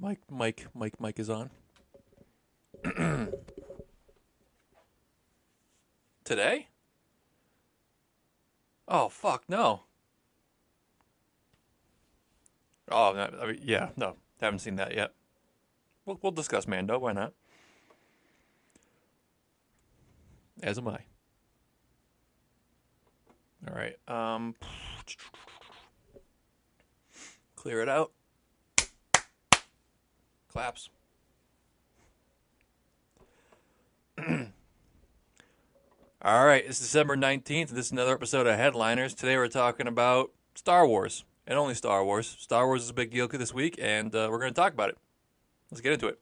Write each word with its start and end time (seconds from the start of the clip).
Mike, 0.00 0.20
Mike, 0.30 0.66
Mike, 0.74 0.98
Mike 0.98 1.18
is 1.18 1.28
on. 1.28 1.50
Today? 6.24 6.68
Oh 8.88 9.10
fuck 9.10 9.44
no. 9.46 9.82
Oh 12.90 13.14
I 13.14 13.46
mean, 13.46 13.60
yeah, 13.62 13.90
no, 13.96 14.16
haven't 14.40 14.60
seen 14.60 14.76
that 14.76 14.94
yet. 14.94 15.12
We'll, 16.06 16.18
we'll 16.22 16.32
discuss 16.32 16.66
Mando. 16.66 16.98
Why 16.98 17.12
not? 17.12 17.34
As 20.62 20.78
am 20.78 20.88
I. 20.88 21.00
All 23.68 23.74
right. 23.74 23.96
Um, 24.08 24.54
clear 27.54 27.82
it 27.82 27.88
out. 27.90 28.12
Claps. 30.52 30.90
All 36.22 36.44
right, 36.44 36.64
it's 36.66 36.80
December 36.80 37.16
19th. 37.16 37.68
This 37.68 37.86
is 37.86 37.92
another 37.92 38.14
episode 38.14 38.48
of 38.48 38.56
Headliners. 38.56 39.14
Today 39.14 39.36
we're 39.36 39.46
talking 39.46 39.86
about 39.86 40.32
Star 40.56 40.88
Wars, 40.88 41.24
and 41.46 41.56
only 41.56 41.74
Star 41.74 42.04
Wars. 42.04 42.36
Star 42.40 42.66
Wars 42.66 42.82
is 42.82 42.90
a 42.90 42.94
big 42.94 43.12
deal 43.12 43.28
this 43.28 43.54
week, 43.54 43.78
and 43.80 44.12
uh, 44.12 44.26
we're 44.28 44.40
going 44.40 44.52
to 44.52 44.60
talk 44.60 44.72
about 44.72 44.88
it. 44.88 44.98
Let's 45.70 45.80
get 45.80 45.92
into 45.92 46.08
it. 46.08 46.18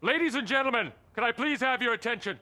Ladies 0.00 0.34
and 0.34 0.46
gentlemen, 0.46 0.92
can 1.14 1.24
I 1.24 1.32
please 1.32 1.60
have 1.60 1.82
your 1.82 1.92
attention? 1.92 2.38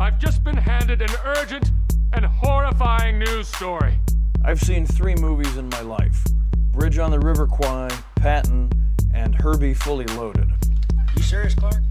I've 0.00 0.18
just 0.18 0.42
been 0.42 0.56
handed 0.56 1.02
an 1.02 1.10
urgent 1.24 1.70
and 2.12 2.24
horrifying 2.24 3.20
news 3.20 3.46
story. 3.46 4.00
I've 4.44 4.60
seen 4.60 4.86
three 4.86 5.14
movies 5.14 5.56
in 5.56 5.68
my 5.68 5.82
life 5.82 6.24
Bridge 6.76 6.98
on 6.98 7.10
the 7.10 7.18
River 7.18 7.46
Kwai, 7.46 7.88
Patton, 8.16 8.70
and 9.14 9.34
Herbie 9.34 9.72
Fully 9.72 10.04
Loaded. 10.08 10.50
You 11.16 11.22
serious, 11.22 11.54
Clark? 11.54 11.82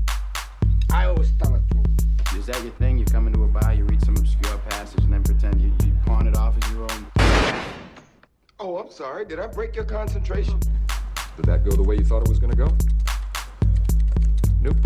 I 0.94 1.06
always 1.06 1.32
thought 1.32 1.56
it 1.56 1.64
through. 1.72 2.40
Is 2.40 2.46
that 2.46 2.62
your 2.62 2.72
thing? 2.74 3.00
You 3.00 3.06
come 3.06 3.26
into 3.26 3.44
a 3.44 3.48
bar, 3.48 3.74
you 3.74 3.84
read 3.86 4.06
some 4.06 4.16
obscure 4.16 4.60
passage, 4.70 5.04
and 5.04 5.12
then 5.12 5.24
pretend 5.24 5.60
you, 5.60 5.74
you 5.84 5.92
pawn 6.06 6.28
it 6.28 6.38
off 6.38 6.54
as 6.64 6.72
your 6.72 6.84
own? 6.84 7.08
Oh, 8.60 8.78
I'm 8.78 8.92
sorry. 8.92 9.26
Did 9.26 9.40
I 9.40 9.48
break 9.48 9.76
your 9.76 9.86
concentration? 9.86 10.60
Did 11.36 11.46
that 11.46 11.66
go 11.66 11.72
the 11.72 11.82
way 11.82 11.96
you 11.96 12.04
thought 12.04 12.22
it 12.22 12.30
was 12.30 12.38
going 12.38 12.52
to 12.52 12.58
go? 12.58 12.72
Nope. 14.62 14.78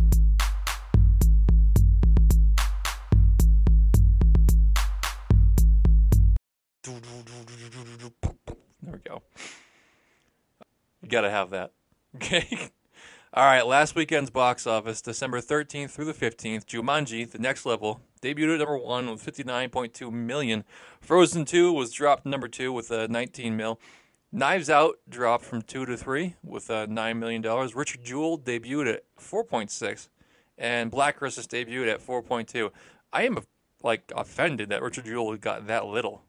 Got 11.19 11.27
to 11.27 11.31
have 11.31 11.49
that. 11.49 11.71
Okay. 12.15 12.69
All 13.33 13.45
right. 13.45 13.65
Last 13.65 13.93
weekend's 13.93 14.29
box 14.29 14.65
office, 14.65 15.01
December 15.01 15.41
13th 15.41 15.91
through 15.91 16.05
the 16.05 16.13
15th, 16.13 16.65
Jumanji: 16.65 17.29
The 17.29 17.39
Next 17.39 17.65
Level 17.65 18.01
debuted 18.21 18.53
at 18.53 18.59
number 18.59 18.77
one 18.77 19.09
with 19.09 19.23
59.2 19.23 20.11
million. 20.11 20.63
Frozen 21.01 21.45
2 21.45 21.71
was 21.73 21.91
dropped 21.91 22.23
to 22.23 22.29
number 22.29 22.47
two 22.47 22.71
with 22.71 22.91
uh, 22.91 23.07
19 23.09 23.55
mil. 23.55 23.79
Knives 24.31 24.69
Out 24.69 24.99
dropped 25.09 25.43
from 25.43 25.61
two 25.61 25.85
to 25.85 25.97
three 25.97 26.35
with 26.43 26.69
uh, 26.69 26.85
nine 26.87 27.19
million 27.19 27.41
dollars. 27.41 27.75
Richard 27.75 28.03
Jewell 28.03 28.37
debuted 28.37 28.93
at 28.93 29.03
4.6, 29.19 30.07
and 30.57 30.91
Black 30.91 31.17
Christmas 31.17 31.47
debuted 31.47 31.91
at 31.91 32.05
4.2. 32.05 32.71
I 33.11 33.23
am 33.23 33.39
like 33.83 34.11
offended 34.15 34.69
that 34.69 34.81
Richard 34.83 35.05
Jewell 35.05 35.35
got 35.37 35.67
that 35.67 35.85
little. 35.85 36.23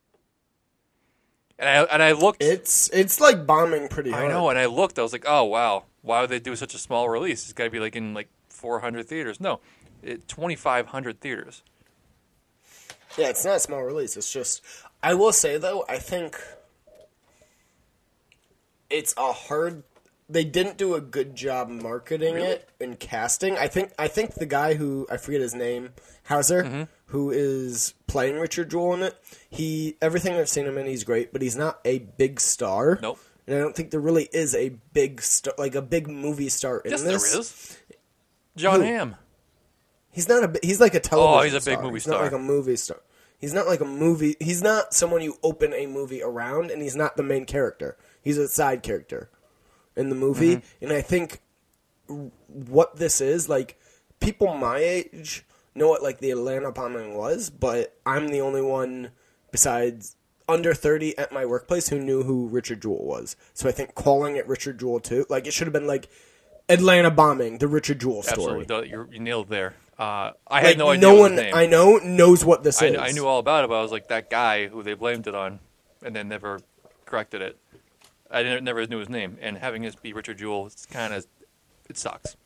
And 1.60 1.68
I 1.68 1.82
and 1.82 2.02
I 2.02 2.12
looked. 2.12 2.42
It's 2.42 2.88
it's 2.88 3.20
like 3.20 3.46
bombing 3.46 3.88
pretty 3.88 4.10
hard. 4.10 4.24
I 4.24 4.28
know, 4.28 4.48
and 4.48 4.58
I 4.58 4.64
looked. 4.64 4.98
I 4.98 5.02
was 5.02 5.12
like, 5.12 5.26
oh 5.28 5.44
wow, 5.44 5.84
why 6.00 6.22
would 6.22 6.30
they 6.30 6.40
do 6.40 6.56
such 6.56 6.74
a 6.74 6.78
small 6.78 7.08
release? 7.10 7.44
It's 7.44 7.52
got 7.52 7.64
to 7.64 7.70
be 7.70 7.78
like 7.78 7.94
in 7.94 8.14
like 8.14 8.30
400 8.48 9.06
theaters. 9.06 9.40
No, 9.40 9.60
it, 10.02 10.26
2,500 10.26 11.20
theaters. 11.20 11.62
Yeah, 13.18 13.28
it's 13.28 13.44
not 13.44 13.56
a 13.56 13.60
small 13.60 13.82
release. 13.82 14.16
It's 14.16 14.32
just 14.32 14.62
I 15.02 15.12
will 15.12 15.32
say 15.32 15.58
though, 15.58 15.84
I 15.86 15.98
think 15.98 16.38
it's 18.88 19.12
a 19.18 19.30
hard 19.30 19.82
they 20.32 20.44
didn't 20.44 20.76
do 20.76 20.94
a 20.94 21.00
good 21.00 21.34
job 21.34 21.68
marketing 21.68 22.36
it 22.36 22.68
and 22.80 22.98
casting. 22.98 23.56
I 23.58 23.66
think 23.68 23.92
I 23.98 24.08
think 24.08 24.34
the 24.34 24.46
guy 24.46 24.74
who 24.74 25.06
I 25.10 25.16
forget 25.16 25.40
his 25.40 25.54
name, 25.54 25.90
Hauser, 26.24 26.62
Mm-hmm. 26.64 26.82
who 27.06 27.30
is 27.30 27.94
playing 28.06 28.36
Richard 28.38 28.70
Jewell 28.70 28.94
in 28.94 29.02
it, 29.02 29.16
he 29.48 29.96
everything 30.00 30.34
I've 30.34 30.48
seen 30.48 30.66
him 30.66 30.78
in, 30.78 30.86
he's 30.86 31.04
great, 31.04 31.32
but 31.32 31.42
he's 31.42 31.56
not 31.56 31.80
a 31.84 31.98
big 31.98 32.40
star. 32.40 32.98
Nope. 33.02 33.18
And 33.46 33.56
I 33.56 33.60
don't 33.60 33.74
think 33.74 33.90
there 33.90 34.00
really 34.00 34.28
is 34.32 34.54
a 34.54 34.68
big 34.92 35.20
star, 35.22 35.54
like 35.58 35.74
a 35.74 35.82
big 35.82 36.08
movie 36.08 36.48
star 36.48 36.78
in 36.80 36.90
Yes, 36.92 37.02
this. 37.02 37.32
there 37.32 37.40
is. 37.40 37.78
John 38.56 38.80
Who? 38.80 38.86
Hamm. 38.86 39.16
He's 40.12 40.28
not 40.28 40.44
a. 40.44 40.58
He's 40.62 40.80
like 40.80 40.94
a 40.94 41.00
television. 41.00 41.38
Oh, 41.38 41.42
he's 41.42 41.54
a 41.54 41.56
big 41.56 41.74
star. 41.78 41.82
movie 41.82 41.94
he's 41.94 42.02
star. 42.04 42.14
Not 42.16 42.22
like 42.24 42.32
a 42.32 42.38
movie 42.38 42.76
star. 42.76 43.00
He's 43.38 43.54
not 43.54 43.66
like 43.66 43.80
a 43.80 43.84
movie. 43.86 44.36
He's 44.38 44.62
not 44.62 44.92
someone 44.92 45.22
you 45.22 45.38
open 45.42 45.72
a 45.72 45.86
movie 45.86 46.22
around, 46.22 46.70
and 46.70 46.82
he's 46.82 46.94
not 46.96 47.16
the 47.16 47.22
main 47.22 47.46
character. 47.46 47.96
He's 48.22 48.36
a 48.36 48.48
side 48.48 48.82
character 48.82 49.30
in 50.00 50.08
the 50.08 50.16
movie, 50.16 50.56
Mm-hmm. 50.56 50.84
and 50.84 50.92
I 50.92 51.02
think 51.02 51.40
what 52.48 52.96
this 52.96 53.20
is 53.20 53.48
like, 53.48 53.78
people 54.20 54.54
my 54.54 54.78
age 54.78 55.44
know 55.74 55.88
what 55.88 56.02
like 56.02 56.18
the 56.18 56.30
Atlanta 56.32 56.72
bombing 56.72 57.14
was, 57.14 57.50
but 57.50 57.96
I'm 58.04 58.28
the 58.28 58.40
only 58.40 58.62
one 58.62 59.10
besides 59.52 60.16
under 60.48 60.74
30 60.74 61.16
at 61.16 61.30
my 61.32 61.46
workplace 61.46 61.88
who 61.88 61.98
knew 62.00 62.24
who 62.24 62.48
Richard 62.48 62.82
Jewell 62.82 63.04
was. 63.04 63.36
So 63.54 63.68
I 63.68 63.72
think 63.72 63.94
calling 63.94 64.36
it 64.36 64.48
Richard 64.48 64.80
Jewell 64.80 64.98
too, 65.00 65.26
like 65.28 65.46
it 65.46 65.52
should 65.52 65.66
have 65.68 65.72
been 65.72 65.86
like 65.86 66.08
Atlanta 66.68 67.10
bombing, 67.10 67.58
the 67.58 67.68
Richard 67.68 68.00
Jewell 68.00 68.22
story. 68.22 68.62
Absolutely, 68.62 68.90
you 68.90 69.08
you 69.12 69.20
nailed 69.20 69.48
there. 69.48 69.74
Uh, 69.98 70.32
I 70.48 70.54
Like, 70.56 70.64
had 70.64 70.78
no 70.78 70.88
idea. 70.90 71.00
no 71.02 71.14
one. 71.14 71.38
I 71.38 71.66
know 71.66 71.98
knows 71.98 72.44
what 72.44 72.62
this 72.64 72.80
I, 72.82 72.86
is. 72.86 72.96
I 72.98 73.10
knew 73.12 73.26
all 73.26 73.38
about 73.38 73.64
it, 73.64 73.68
but 73.68 73.78
I 73.78 73.82
was 73.82 73.92
like 73.92 74.08
that 74.08 74.30
guy 74.30 74.66
who 74.66 74.82
they 74.82 74.94
blamed 74.94 75.26
it 75.26 75.34
on, 75.34 75.60
and 76.02 76.16
then 76.16 76.26
never 76.28 76.60
corrected 77.06 77.42
it. 77.42 77.58
I 78.30 78.42
didn't, 78.42 78.64
never 78.64 78.86
knew 78.86 78.98
his 78.98 79.08
name, 79.08 79.38
and 79.40 79.58
having 79.58 79.82
this 79.82 79.94
be 79.96 80.12
Richard 80.12 80.38
Jewell, 80.38 80.66
it's 80.66 80.86
kind 80.86 81.12
of 81.12 81.26
it 81.88 81.98
sucks. 81.98 82.36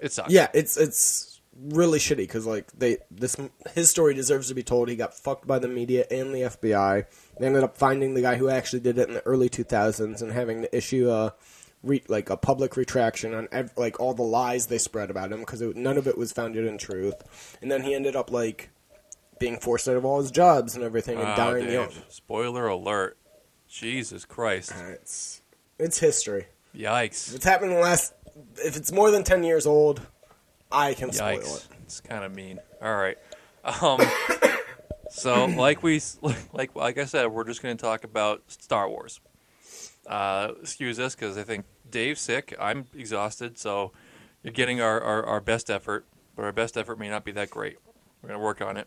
It 0.00 0.12
sucks. 0.12 0.32
Yeah, 0.32 0.48
it's 0.54 0.76
it's 0.76 1.40
really 1.60 1.98
shitty 1.98 2.16
because 2.16 2.46
like 2.46 2.72
they 2.72 2.98
this 3.10 3.36
his 3.74 3.90
story 3.90 4.14
deserves 4.14 4.48
to 4.48 4.54
be 4.54 4.62
told. 4.62 4.88
He 4.88 4.96
got 4.96 5.14
fucked 5.14 5.46
by 5.46 5.58
the 5.58 5.68
media 5.68 6.06
and 6.10 6.34
the 6.34 6.40
FBI. 6.42 7.04
They 7.38 7.46
ended 7.46 7.62
up 7.62 7.76
finding 7.76 8.14
the 8.14 8.22
guy 8.22 8.36
who 8.36 8.48
actually 8.48 8.80
did 8.80 8.98
it 8.98 9.08
in 9.08 9.14
the 9.14 9.26
early 9.26 9.48
2000s 9.48 10.22
and 10.22 10.32
having 10.32 10.62
to 10.62 10.76
issue 10.76 11.10
a 11.10 11.34
re, 11.82 12.02
like 12.08 12.30
a 12.30 12.36
public 12.36 12.76
retraction 12.76 13.34
on 13.34 13.48
ev- 13.52 13.72
like 13.76 14.00
all 14.00 14.14
the 14.14 14.22
lies 14.22 14.66
they 14.66 14.78
spread 14.78 15.10
about 15.10 15.30
him 15.30 15.40
because 15.40 15.60
none 15.60 15.98
of 15.98 16.06
it 16.08 16.16
was 16.18 16.32
founded 16.32 16.64
in 16.66 16.78
truth. 16.78 17.58
And 17.60 17.70
then 17.70 17.82
he 17.82 17.94
ended 17.94 18.16
up 18.16 18.30
like 18.30 18.70
being 19.38 19.58
forced 19.58 19.88
out 19.88 19.96
of 19.96 20.04
all 20.04 20.20
his 20.20 20.30
jobs 20.30 20.74
and 20.74 20.82
everything 20.84 21.16
and 21.18 21.24
Wow, 21.28 21.36
dying 21.36 21.64
Dave. 21.64 21.72
young. 21.72 21.90
Spoiler 22.08 22.66
alert! 22.66 23.18
Jesus 23.72 24.26
Christ! 24.26 24.74
It's 24.90 25.40
it's 25.78 25.98
history. 25.98 26.44
Yikes! 26.76 27.30
If 27.30 27.36
it's 27.36 27.44
happened 27.46 27.70
in 27.70 27.78
the 27.78 27.82
last, 27.82 28.12
if 28.56 28.76
it's 28.76 28.92
more 28.92 29.10
than 29.10 29.24
10 29.24 29.44
years 29.44 29.66
old, 29.66 30.02
I 30.70 30.92
can 30.92 31.10
spoil 31.10 31.38
it. 31.38 31.68
It's 31.82 31.98
kind 32.00 32.22
of 32.22 32.34
mean. 32.34 32.60
All 32.82 32.94
right. 32.94 33.16
Um, 33.64 33.98
so, 35.10 35.46
like 35.46 35.82
we, 35.82 36.02
like 36.52 36.76
like 36.76 36.98
I 36.98 37.06
said, 37.06 37.28
we're 37.28 37.44
just 37.44 37.62
going 37.62 37.74
to 37.74 37.82
talk 37.82 38.04
about 38.04 38.42
Star 38.48 38.90
Wars. 38.90 39.20
Uh, 40.06 40.52
excuse 40.60 41.00
us 41.00 41.14
because 41.14 41.38
I 41.38 41.42
think 41.42 41.64
Dave's 41.90 42.20
sick. 42.20 42.54
I'm 42.60 42.84
exhausted, 42.94 43.56
so 43.56 43.92
you're 44.42 44.52
getting 44.52 44.82
our, 44.82 45.00
our, 45.00 45.24
our 45.24 45.40
best 45.40 45.70
effort, 45.70 46.04
but 46.36 46.44
our 46.44 46.52
best 46.52 46.76
effort 46.76 46.98
may 46.98 47.08
not 47.08 47.24
be 47.24 47.32
that 47.32 47.48
great. 47.48 47.78
We're 48.20 48.28
going 48.28 48.38
to 48.38 48.44
work 48.44 48.60
on 48.60 48.76
it. 48.76 48.86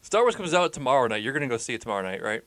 Star 0.00 0.22
Wars 0.22 0.36
comes 0.36 0.54
out 0.54 0.72
tomorrow 0.72 1.06
night. 1.06 1.22
You're 1.22 1.32
going 1.32 1.42
to 1.42 1.48
go 1.48 1.58
see 1.58 1.74
it 1.74 1.82
tomorrow 1.82 2.02
night, 2.02 2.22
right? 2.22 2.42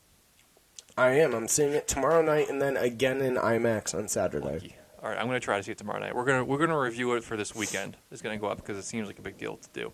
I 0.97 1.11
am. 1.11 1.33
I'm 1.33 1.47
seeing 1.47 1.73
it 1.73 1.87
tomorrow 1.87 2.21
night 2.21 2.49
and 2.49 2.61
then 2.61 2.77
again 2.77 3.21
in 3.21 3.35
IMAX 3.35 3.93
on 3.93 4.07
Saturday. 4.07 4.75
All 5.03 5.09
right, 5.09 5.17
I'm 5.17 5.27
going 5.27 5.39
to 5.39 5.43
try 5.43 5.57
to 5.57 5.63
see 5.63 5.71
it 5.71 5.77
tomorrow 5.77 5.99
night. 5.99 6.15
We're 6.15 6.25
going 6.25 6.39
to 6.39 6.45
we're 6.45 6.57
going 6.57 6.69
to 6.69 6.77
review 6.77 7.13
it 7.13 7.23
for 7.23 7.35
this 7.35 7.53
weekend. 7.53 7.97
It's 8.11 8.21
going 8.21 8.37
to 8.37 8.41
go 8.41 8.47
up 8.47 8.57
because 8.57 8.77
it 8.77 8.83
seems 8.83 9.07
like 9.07 9.19
a 9.19 9.21
big 9.21 9.37
deal 9.37 9.57
to 9.57 9.69
do. 9.73 9.93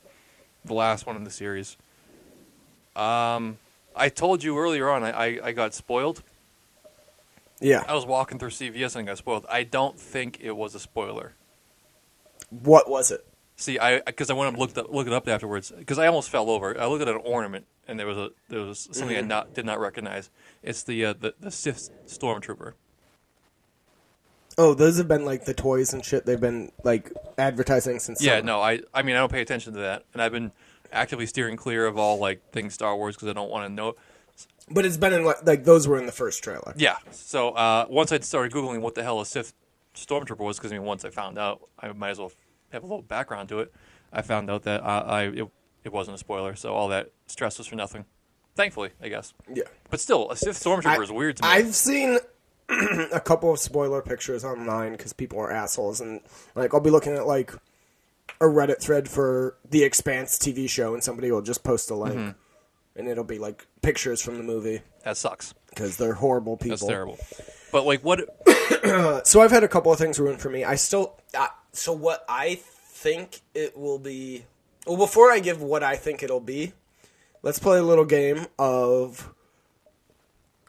The 0.64 0.74
last 0.74 1.08
one 1.08 1.16
in 1.16 1.24
the 1.24 1.32
series. 1.32 1.76
Um, 2.96 3.58
I 3.96 4.10
told 4.10 4.44
you 4.44 4.58
earlier 4.58 4.90
on 4.90 5.04
I, 5.04 5.12
I, 5.12 5.40
I 5.46 5.52
got 5.54 5.74
spoiled. 5.74 6.24
Yeah. 7.60 7.84
I 7.88 7.94
was 7.94 8.06
walking 8.06 8.38
through 8.38 8.50
CVS 8.50 8.96
and 8.96 9.08
I 9.08 9.12
got 9.12 9.18
spoiled. 9.18 9.46
I 9.50 9.64
don't 9.64 10.00
think 10.00 10.40
it 10.42 10.56
was 10.56 10.76
a 10.76 10.80
spoiler. 10.80 11.34
What 12.50 12.90
was 12.90 13.12
it? 13.12 13.26
See, 13.56 13.80
I 13.80 14.02
because 14.02 14.30
I 14.30 14.34
went 14.34 14.50
and 14.50 14.58
looked 14.60 14.78
up, 14.78 14.92
look 14.92 15.08
it 15.08 15.14
up 15.14 15.28
afterwards 15.28 15.72
because 15.76 15.98
I 15.98 16.08
almost 16.08 16.30
fell 16.30 16.50
over. 16.50 16.80
I 16.80 16.86
looked 16.86 17.02
at 17.02 17.08
an 17.08 17.22
ornament 17.24 17.66
and 17.92 18.00
there 18.00 18.08
was 18.08 18.18
a 18.18 18.32
there 18.48 18.62
was 18.62 18.88
something 18.92 19.16
I 19.16 19.22
not 19.22 19.54
did 19.54 19.66
not 19.66 19.80
recognize. 19.80 20.32
It's 20.64 20.82
the 20.82 21.06
uh, 21.06 21.14
the 21.14 21.36
the 21.40 21.52
Sith 21.52 21.90
stormtrooper. 22.08 22.74
Oh, 24.58 24.74
those 24.74 24.98
have 24.98 25.08
been 25.08 25.26
like 25.26 25.46
the 25.46 25.54
toys 25.54 25.94
and 25.94 26.04
shit 26.04 26.26
they've 26.26 26.40
been 26.40 26.72
like 26.84 27.12
advertising 27.38 28.00
since. 28.00 28.24
Yeah, 28.24 28.38
summer. 28.38 28.46
no, 28.46 28.62
I 28.62 28.80
I 28.94 29.04
mean 29.04 29.16
I 29.16 29.20
don't 29.20 29.32
pay 29.32 29.42
attention 29.42 29.74
to 29.74 29.80
that, 29.82 30.06
and 30.14 30.22
I've 30.22 30.32
been 30.32 30.52
actively 30.92 31.26
steering 31.26 31.58
clear 31.58 31.86
of 31.86 31.98
all 31.98 32.18
like 32.18 32.52
things 32.52 32.74
Star 32.74 32.96
Wars 32.96 33.16
because 33.16 33.28
I 33.28 33.34
don't 33.34 33.52
want 33.52 33.68
to 33.68 33.74
know. 33.74 33.96
But 34.70 34.86
it's 34.86 34.98
been 34.98 35.12
in 35.12 35.26
like, 35.26 35.46
like 35.46 35.66
those 35.66 35.88
were 35.88 36.00
in 36.00 36.06
the 36.06 36.12
first 36.14 36.44
trailer. 36.44 36.74
Yeah. 36.78 36.96
So 37.12 37.50
uh, 37.50 37.86
once 37.90 38.12
I 38.14 38.20
started 38.20 38.54
googling 38.54 38.80
what 38.80 38.96
the 38.96 39.04
hell 39.04 39.20
a 39.20 39.26
Sith 39.26 39.54
stormtrooper 39.96 40.40
was, 40.40 40.58
because 40.58 40.72
I 40.72 40.76
mean, 40.76 40.86
once 40.86 41.04
I 41.04 41.10
found 41.10 41.38
out, 41.38 41.68
I 41.78 41.92
might 41.92 42.12
as 42.12 42.20
well 42.20 42.32
have 42.72 42.84
a 42.84 42.86
little 42.86 43.02
background 43.02 43.50
to 43.50 43.60
it. 43.60 43.74
I 44.14 44.22
found 44.22 44.50
out 44.50 44.64
that 44.64 44.82
uh, 44.82 45.04
I 45.06 45.24
it, 45.24 45.48
it 45.84 45.92
wasn't 45.92 46.16
a 46.16 46.18
spoiler, 46.18 46.56
so 46.56 46.74
all 46.74 46.88
that 46.90 47.12
stress 47.28 47.58
was 47.58 47.68
for 47.68 47.76
nothing. 47.76 48.06
Thankfully, 48.56 48.92
I 49.02 49.08
guess. 49.10 49.34
Yeah. 49.54 49.64
But 49.90 50.00
still, 50.00 50.30
a 50.30 50.36
Sith 50.36 50.62
stormtrooper 50.62 51.00
I- 51.00 51.04
is 51.04 51.12
weird 51.12 51.38
to 51.38 51.44
me. 51.44 51.50
I've 51.50 51.74
seen 51.76 52.20
a 52.70 53.20
couple 53.20 53.52
of 53.52 53.60
spoiler 53.60 54.02
pictures 54.02 54.44
online 54.44 54.92
because 54.94 55.14
people 55.14 55.40
are 55.40 55.52
assholes, 55.52 56.02
and 56.02 56.22
like 56.56 56.74
I'll 56.74 56.80
be 56.82 56.90
looking 56.90 57.14
at 57.14 57.26
like 57.28 57.54
a 58.40 58.46
Reddit 58.46 58.82
thread 58.82 59.08
for 59.10 59.56
the 59.70 59.84
Expanse 59.84 60.38
TV 60.38 60.70
show, 60.70 60.94
and 60.94 61.04
somebody 61.04 61.32
will 61.32 61.42
just 61.42 61.64
post 61.64 61.90
a 61.92 61.96
link, 61.96 62.16
Mm-hmm. 62.16 63.00
and 63.00 63.08
it'll 63.08 63.24
be 63.24 63.40
like 63.40 63.66
pictures 63.82 64.22
from 64.22 64.38
the 64.38 64.44
movie 64.44 64.82
that 65.04 65.16
sucks. 65.18 65.54
because 65.70 65.98
they're 65.98 66.14
horrible 66.14 66.58
people. 66.58 66.78
That's 66.78 66.88
terrible. 66.88 67.18
But 67.72 67.86
like, 67.86 68.04
what? 68.04 68.22
So 69.28 69.42
I've 69.42 69.52
had 69.52 69.64
a 69.64 69.68
couple 69.68 69.92
of 69.94 70.00
things 70.00 70.20
ruined 70.20 70.42
for 70.42 70.50
me. 70.50 70.64
I 70.64 70.74
still 70.76 71.16
uh, 71.38 71.48
so 71.72 71.94
what 71.94 72.26
I 72.28 72.56
think 72.56 73.42
it 73.54 73.78
will 73.78 74.00
be. 74.00 74.46
Well, 74.92 74.98
before 75.00 75.32
I 75.32 75.40
give 75.40 75.62
what 75.62 75.84
I 75.84 75.96
think 75.96 76.22
it'll 76.22 76.42
be, 76.42 76.74
let's 77.44 77.60
play 77.60 77.78
a 77.78 77.82
little 77.82 78.04
game 78.04 78.48
of 78.60 79.34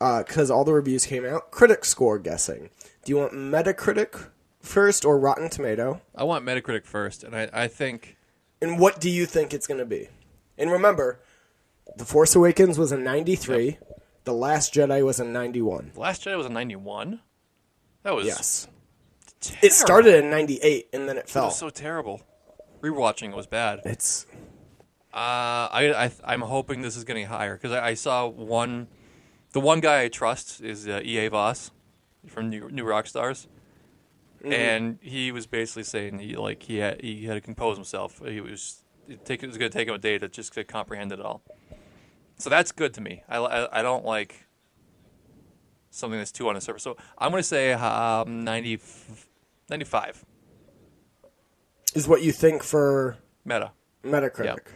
uh, 0.00 0.22
because 0.22 0.48
all 0.48 0.62
the 0.62 0.72
reviews 0.72 1.06
came 1.06 1.24
out. 1.26 1.50
Critic 1.50 1.84
score 1.84 2.20
guessing. 2.20 2.70
Do 3.04 3.10
you 3.10 3.16
want 3.16 3.32
Metacritic 3.32 4.28
first 4.60 5.04
or 5.04 5.18
Rotten 5.18 5.50
Tomato? 5.50 6.02
I 6.14 6.22
want 6.22 6.44
Metacritic 6.44 6.86
first, 6.86 7.24
and 7.24 7.34
I, 7.34 7.48
I 7.52 7.66
think 7.66 8.16
And 8.60 8.78
what 8.78 9.00
do 9.00 9.10
you 9.10 9.26
think 9.26 9.52
it's 9.52 9.66
going 9.66 9.78
to 9.80 9.84
be? 9.84 10.06
And 10.56 10.70
remember, 10.70 11.18
The 11.96 12.04
Force 12.04 12.36
Awakens 12.36 12.78
was 12.78 12.92
a 12.92 12.96
93. 12.98 13.78
The 14.22 14.32
Last 14.32 14.72
Jedi 14.72 15.04
was 15.04 15.18
a 15.18 15.24
91. 15.24 15.90
The 15.94 16.00
Last 16.00 16.24
Jedi 16.24 16.36
was 16.36 16.46
a 16.46 16.50
91. 16.50 17.18
That 18.04 18.14
was 18.14 18.26
Yes. 18.26 18.68
terrible. 19.40 19.66
It 19.66 19.72
started 19.72 20.14
in 20.22 20.30
98 20.30 20.90
and 20.92 21.08
then 21.08 21.16
it 21.16 21.24
It 21.24 21.28
fell. 21.28 21.46
was 21.46 21.58
so 21.58 21.70
terrible. 21.70 22.22
Rewatching 22.82 23.30
it 23.30 23.36
was 23.36 23.46
bad. 23.46 23.78
Uh, 23.78 23.82
it's 23.84 24.26
I, 25.12 25.92
I 26.06 26.10
I'm 26.24 26.40
hoping 26.42 26.82
this 26.82 26.96
is 26.96 27.04
getting 27.04 27.26
higher 27.26 27.54
because 27.54 27.72
I, 27.72 27.88
I 27.88 27.94
saw 27.94 28.26
one, 28.26 28.88
the 29.52 29.60
one 29.60 29.80
guy 29.80 30.02
I 30.02 30.08
trust 30.08 30.60
is 30.60 30.88
uh, 30.88 31.00
E.A. 31.04 31.28
Voss 31.28 31.70
from 32.26 32.50
New, 32.50 32.68
New 32.70 32.84
Rockstars, 32.84 33.46
and 34.44 34.98
he 35.00 35.30
was 35.30 35.46
basically 35.46 35.84
saying 35.84 36.18
he 36.18 36.36
like 36.36 36.64
he 36.64 36.78
had 36.78 37.00
he 37.00 37.26
had 37.26 37.34
to 37.34 37.40
compose 37.40 37.76
himself. 37.76 38.20
He 38.26 38.40
was 38.40 38.82
it, 39.08 39.24
take, 39.24 39.42
it 39.42 39.46
was 39.46 39.58
going 39.58 39.70
to 39.70 39.78
take 39.78 39.88
him 39.88 39.94
a 39.94 39.98
day 39.98 40.18
to 40.18 40.28
just 40.28 40.52
to 40.54 40.64
comprehend 40.64 41.12
it 41.12 41.20
all. 41.20 41.42
So 42.38 42.50
that's 42.50 42.72
good 42.72 42.94
to 42.94 43.00
me. 43.00 43.22
I, 43.28 43.38
I, 43.38 43.80
I 43.80 43.82
don't 43.82 44.04
like 44.04 44.46
something 45.90 46.18
that's 46.18 46.32
too 46.32 46.48
on 46.48 46.54
the 46.54 46.60
surface. 46.60 46.82
So 46.82 46.96
I'm 47.18 47.30
going 47.30 47.42
to 47.42 47.48
say 47.48 47.72
um, 47.72 48.42
90, 48.44 48.80
95 49.68 50.24
is 51.94 52.08
what 52.08 52.22
you 52.22 52.32
think 52.32 52.62
for 52.62 53.16
meta. 53.44 53.72
Metacritic. 54.04 54.44
Yep. 54.44 54.68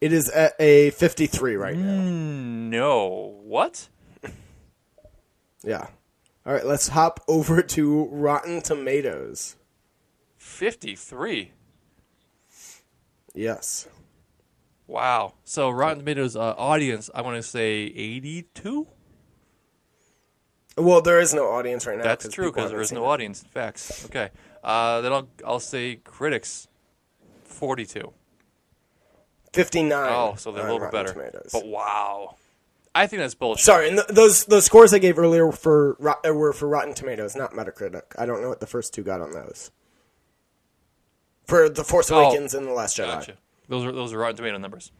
It 0.00 0.12
is 0.12 0.28
at 0.28 0.54
a 0.60 0.90
53 0.90 1.56
right 1.56 1.76
now. 1.76 2.00
No, 2.02 3.38
what? 3.42 3.88
Yeah. 5.64 5.88
All 6.46 6.52
right, 6.52 6.64
let's 6.64 6.88
hop 6.88 7.20
over 7.26 7.62
to 7.62 8.06
Rotten 8.06 8.62
Tomatoes. 8.62 9.56
53. 10.36 11.50
Yes. 13.34 13.88
Wow. 14.86 15.34
So 15.44 15.68
Rotten 15.68 15.98
Tomatoes 15.98 16.36
uh, 16.36 16.54
audience, 16.56 17.10
I 17.12 17.22
want 17.22 17.36
to 17.36 17.42
say 17.42 17.92
82. 17.94 18.86
Well, 20.78 21.02
there 21.02 21.18
is 21.18 21.34
no 21.34 21.46
audience 21.50 21.86
right 21.86 21.98
now. 21.98 22.04
That's 22.04 22.28
true 22.28 22.52
because 22.52 22.70
there 22.70 22.80
is 22.80 22.92
no 22.92 23.04
it. 23.04 23.08
audience. 23.08 23.44
Facts. 23.52 24.04
Okay. 24.06 24.30
Uh, 24.62 25.00
then 25.00 25.12
I'll 25.12 25.28
I'll 25.46 25.60
say 25.60 25.96
critics, 26.04 26.68
42. 27.44 28.12
59. 29.52 30.08
Oh, 30.12 30.34
so 30.36 30.52
they're 30.52 30.66
a 30.66 30.72
little 30.72 30.80
bit 30.86 30.92
better. 30.92 31.12
Tomatoes. 31.12 31.50
But 31.52 31.66
wow, 31.66 32.36
I 32.94 33.06
think 33.06 33.20
that's 33.20 33.34
bullshit. 33.34 33.64
Sorry, 33.64 33.88
and 33.88 33.96
th- 33.96 34.08
those 34.08 34.44
those 34.44 34.64
scores 34.66 34.92
I 34.92 34.98
gave 34.98 35.18
earlier 35.18 35.50
for 35.52 35.96
uh, 36.24 36.32
were 36.34 36.52
for 36.52 36.68
Rotten 36.68 36.94
Tomatoes, 36.94 37.34
not 37.34 37.52
Metacritic. 37.52 38.02
I 38.18 38.26
don't 38.26 38.42
know 38.42 38.48
what 38.48 38.60
the 38.60 38.66
first 38.66 38.92
two 38.92 39.02
got 39.02 39.20
on 39.20 39.32
those. 39.32 39.70
For 41.46 41.68
The 41.70 41.82
Force 41.82 42.10
Oh, 42.10 42.18
Awakens 42.20 42.52
and 42.52 42.66
The 42.66 42.72
Last 42.72 42.98
Jedi. 42.98 43.06
Gotcha. 43.06 43.34
Those 43.68 43.84
are 43.86 43.92
those 43.92 44.12
are 44.12 44.18
Rotten 44.18 44.36
Tomato 44.36 44.58
numbers. 44.58 44.92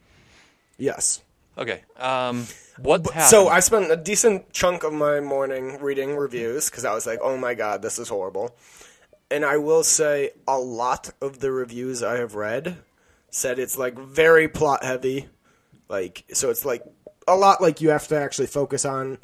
Yes. 0.77 1.21
Okay. 1.57 1.81
Um, 1.97 2.47
what 2.81 3.05
happened? 3.05 3.25
So 3.25 3.49
I 3.49 3.59
spent 3.59 3.91
a 3.91 3.97
decent 3.97 4.51
chunk 4.51 4.83
of 4.83 4.93
my 4.93 5.19
morning 5.19 5.77
reading 5.79 6.15
reviews 6.15 6.69
because 6.69 6.85
I 6.85 6.93
was 6.93 7.05
like, 7.05 7.19
"Oh 7.21 7.37
my 7.37 7.53
god, 7.53 7.81
this 7.81 7.99
is 7.99 8.09
horrible." 8.09 8.55
And 9.31 9.45
I 9.45 9.57
will 9.57 9.83
say, 9.83 10.31
a 10.47 10.57
lot 10.57 11.11
of 11.21 11.39
the 11.39 11.51
reviews 11.51 12.01
I 12.01 12.17
have 12.17 12.35
read 12.35 12.77
said 13.29 13.59
it's 13.59 13.77
like 13.77 13.97
very 13.97 14.47
plot 14.47 14.83
heavy, 14.83 15.27
like 15.87 16.23
so 16.33 16.49
it's 16.49 16.65
like 16.65 16.83
a 17.27 17.35
lot 17.35 17.61
like 17.61 17.79
you 17.79 17.89
have 17.89 18.07
to 18.07 18.19
actually 18.19 18.47
focus 18.47 18.85
on, 18.85 19.19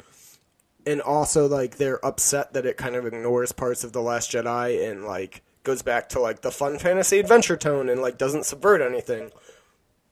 and 0.86 1.00
also 1.00 1.48
like 1.48 1.76
they're 1.76 2.04
upset 2.06 2.52
that 2.52 2.64
it 2.66 2.76
kind 2.76 2.94
of 2.94 3.04
ignores 3.04 3.50
parts 3.50 3.82
of 3.82 3.92
the 3.92 4.00
Last 4.00 4.30
Jedi 4.30 4.88
and 4.88 5.04
like 5.04 5.42
goes 5.64 5.82
back 5.82 6.08
to 6.10 6.20
like 6.20 6.42
the 6.42 6.52
fun 6.52 6.78
fantasy 6.78 7.18
adventure 7.18 7.56
tone 7.56 7.88
and 7.88 8.00
like 8.00 8.16
doesn't 8.16 8.46
subvert 8.46 8.80
anything 8.80 9.32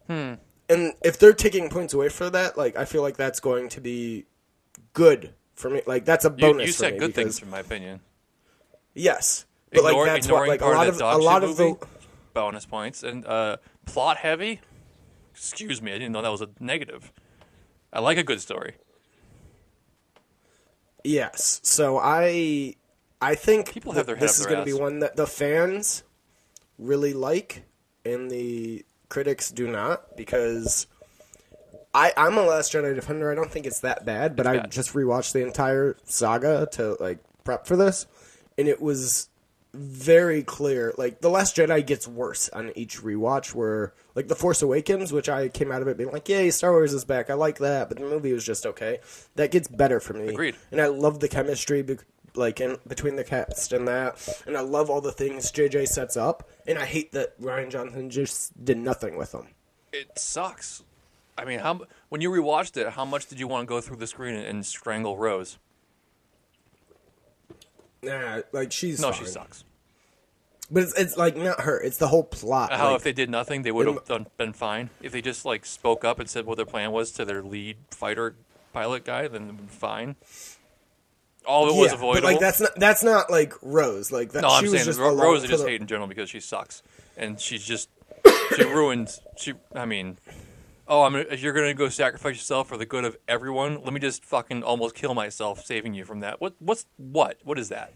Hmm. 0.08 0.35
and 0.69 0.93
if 1.05 1.19
they're 1.20 1.32
taking 1.32 1.70
points 1.70 1.94
away 1.94 2.08
for 2.08 2.29
that, 2.31 2.58
like 2.58 2.75
I 2.76 2.85
feel 2.85 3.02
like 3.02 3.17
that's 3.17 3.38
going 3.38 3.69
to 3.70 3.81
be 3.81 4.26
good 4.93 5.32
for 5.55 5.70
me. 5.70 5.82
Like 5.87 6.05
that's 6.05 6.25
a 6.25 6.31
bonus. 6.31 6.67
you 6.67 6.73
for 6.73 6.79
said 6.79 6.93
me 6.94 6.99
good 6.99 7.14
because- 7.14 7.38
things, 7.38 7.43
in 7.44 7.50
my 7.50 7.61
opinion. 7.61 8.00
Yes, 8.94 9.44
but 9.75 9.81
Ignore- 9.85 10.06
like 10.06 10.15
that's 10.15 10.29
what 10.29 10.49
ignoring 10.49 10.50
like 10.50 10.61
a 10.61 10.65
part 10.65 10.76
lot 10.76 10.88
of 10.88 10.94
of 10.94 11.21
a 11.21 11.23
lot 11.25 11.43
shit 11.43 11.50
of 11.50 11.56
the 11.56 11.65
movie? 11.65 11.81
bonus 12.32 12.67
points 12.67 13.03
and 13.03 13.26
uh, 13.26 13.56
plot 13.87 14.17
heavy. 14.19 14.61
Excuse 15.32 15.82
me, 15.82 15.91
I 15.93 15.94
didn't 15.99 16.12
know 16.12 16.23
that 16.23 16.31
was 16.31 16.41
a 16.43 16.49
negative. 16.61 17.12
I 17.93 18.00
like 18.00 18.19
a 18.19 18.23
good 18.25 18.41
story. 18.41 18.75
yes. 21.03 21.61
So 21.62 21.99
I 22.03 22.75
I 23.21 23.35
think 23.35 23.73
People 23.73 23.93
have 23.93 24.06
their 24.06 24.17
this 24.17 24.38
is 24.38 24.47
going 24.47 24.59
to 24.61 24.65
be 24.65 24.73
one 24.73 25.00
that 25.00 25.17
the 25.17 25.26
fans 25.26 26.03
really 26.79 27.12
like 27.12 27.62
and 28.05 28.31
the 28.31 28.85
critics 29.09 29.50
do 29.50 29.67
not 29.69 30.17
because. 30.17 30.87
I, 31.97 32.12
I'm 32.17 32.37
a 32.37 32.43
Last 32.43 32.73
Jedi 32.73 32.93
defender. 32.97 33.31
I 33.31 33.37
don't 33.37 33.53
think 33.53 33.67
it's 33.67 33.79
that 33.81 34.05
bad, 34.05 34.35
but 34.35 34.49
I 34.49 34.56
bad. 34.56 34.73
just 34.73 34.94
rewatched 34.94 35.32
the 35.32 35.47
entire 35.47 35.97
saga 36.03 36.67
to 36.73 36.97
like 36.99 37.19
prep 37.44 37.69
for 37.69 37.77
this, 37.77 38.06
and 38.58 38.67
it 38.67 38.82
was 38.82 39.29
very 39.74 40.43
clear. 40.43 40.94
Like 40.96 41.20
the 41.20 41.28
Last 41.28 41.56
Jedi 41.56 41.84
gets 41.84 42.08
worse 42.08 42.48
on 42.48 42.72
each 42.76 43.00
rewatch. 43.02 43.54
Where 43.54 43.93
like 44.14 44.28
the 44.28 44.34
Force 44.34 44.62
Awakens, 44.62 45.12
which 45.12 45.28
I 45.28 45.48
came 45.48 45.70
out 45.72 45.82
of 45.82 45.88
it 45.88 45.96
being 45.96 46.10
like, 46.10 46.28
"Yay, 46.28 46.50
Star 46.50 46.72
Wars 46.72 46.93
is 46.93 47.04
back!" 47.04 47.31
I 47.31 47.34
like 47.34 47.58
that, 47.58 47.88
but 47.88 47.98
the 47.98 48.04
movie 48.04 48.32
was 48.32 48.44
just 48.44 48.64
okay. 48.64 49.00
That 49.34 49.50
gets 49.50 49.69
better 49.69 50.00
for 50.00 50.14
me. 50.14 50.28
Agreed. 50.28 50.56
And 50.70 50.81
I 50.81 50.86
love 50.86 51.20
the 51.20 51.28
chemistry, 51.28 51.82
be- 51.82 51.98
like 52.34 52.60
in 52.60 52.78
between 52.86 53.16
the 53.16 53.24
cast 53.24 53.72
and 53.72 53.86
that, 53.88 54.26
and 54.46 54.56
I 54.56 54.60
love 54.60 54.90
all 54.90 55.00
the 55.00 55.12
things 55.12 55.50
JJ 55.52 55.88
sets 55.88 56.16
up. 56.16 56.48
And 56.66 56.78
I 56.78 56.84
hate 56.84 57.12
that 57.12 57.40
Rian 57.40 57.70
Johnson 57.70 58.10
just 58.10 58.64
did 58.64 58.78
nothing 58.78 59.16
with 59.16 59.32
them. 59.32 59.48
It 59.93 60.19
sucks. 60.19 60.82
I 61.36 61.44
mean, 61.44 61.58
how 61.58 61.81
when 62.08 62.20
you 62.20 62.31
rewatched 62.31 62.76
it, 62.76 62.90
how 62.90 63.04
much 63.04 63.26
did 63.26 63.40
you 63.40 63.48
want 63.48 63.66
to 63.66 63.69
go 63.69 63.81
through 63.81 63.96
the 63.96 64.06
screen 64.06 64.34
and, 64.34 64.46
and 64.46 64.66
strangle 64.66 65.16
Rose? 65.16 65.58
Nah, 68.05 68.41
like 68.53 68.73
she's 68.73 69.01
No, 69.01 69.13
fine. 69.13 69.20
she 69.20 69.27
sucks. 69.31 69.65
But 70.70 70.84
it's, 70.84 70.99
it's 70.99 71.17
like 71.17 71.37
not 71.37 71.61
her. 71.61 71.79
It's 71.81 71.99
the 71.99 72.08
whole 72.08 72.25
plot. 72.25 72.73
How 72.73 72.89
like- 72.89 72.96
if 72.96 73.03
they 73.05 73.13
did 73.13 73.29
nothing, 73.31 73.63
they 73.63 73.70
would 73.73 73.87
have 73.87 74.05
done, 74.06 74.27
been 74.37 74.53
fine. 74.53 74.91
If 75.03 75.13
they 75.13 75.20
just 75.20 75.44
like 75.44 75.67
spoke 75.67 76.05
up 76.05 76.19
and 76.19 76.29
said 76.29 76.46
what 76.46 76.56
their 76.56 76.67
plan 76.67 76.91
was 76.93 77.11
to 77.13 77.25
their 77.25 77.43
lead 77.43 77.77
fighter 77.91 78.34
pilot 78.73 79.05
guy, 79.05 79.29
then 79.29 79.43
it 79.43 79.46
would 79.46 79.56
been 79.58 79.67
fine. 79.69 80.17
All 81.46 81.69
of 81.69 81.77
it 81.77 81.79
was 81.79 81.93
avoidable. 81.93 82.23
But 82.23 82.32
like 82.32 82.41
that's 82.41 82.61
not 82.61 82.70
that's 82.77 83.03
not 83.05 83.31
like 83.31 83.53
Rose. 83.61 84.11
Like 84.11 84.32
that. 84.32 84.41
no, 84.43 84.49
I'm 84.49 84.67
saying 84.67 84.84
just 84.84 84.99
Ro- 84.99 85.15
Rose 85.15 85.43
for 85.43 85.49
just 85.49 85.67
hate 85.67 85.81
in 85.81 85.87
general 85.87 86.06
because 86.08 86.31
she 86.31 86.41
sucks, 86.41 86.82
and 87.19 87.39
she's 87.39 87.63
just 87.63 87.91
she 88.56 88.65
ruined. 88.65 89.11
She, 89.37 89.53
I 89.75 89.84
mean, 89.84 90.17
oh, 90.88 91.03
I'm 91.03 91.12
gonna, 91.12 91.36
you're 91.36 91.53
gonna 91.53 91.74
go 91.74 91.88
sacrifice 91.88 92.36
yourself 92.36 92.69
for 92.69 92.76
the 92.76 92.86
good 92.86 93.05
of 93.05 93.17
everyone, 93.29 93.82
let 93.82 93.93
me 93.93 94.00
just 94.00 94.24
fucking 94.24 94.62
almost 94.62 94.94
kill 94.94 95.14
myself 95.14 95.64
saving 95.64 95.94
you 95.94 96.05
from 96.05 96.20
that. 96.20 96.41
What? 96.41 96.55
What's 96.58 96.86
what? 96.96 97.38
What 97.44 97.58
is 97.58 97.69
that? 97.70 97.93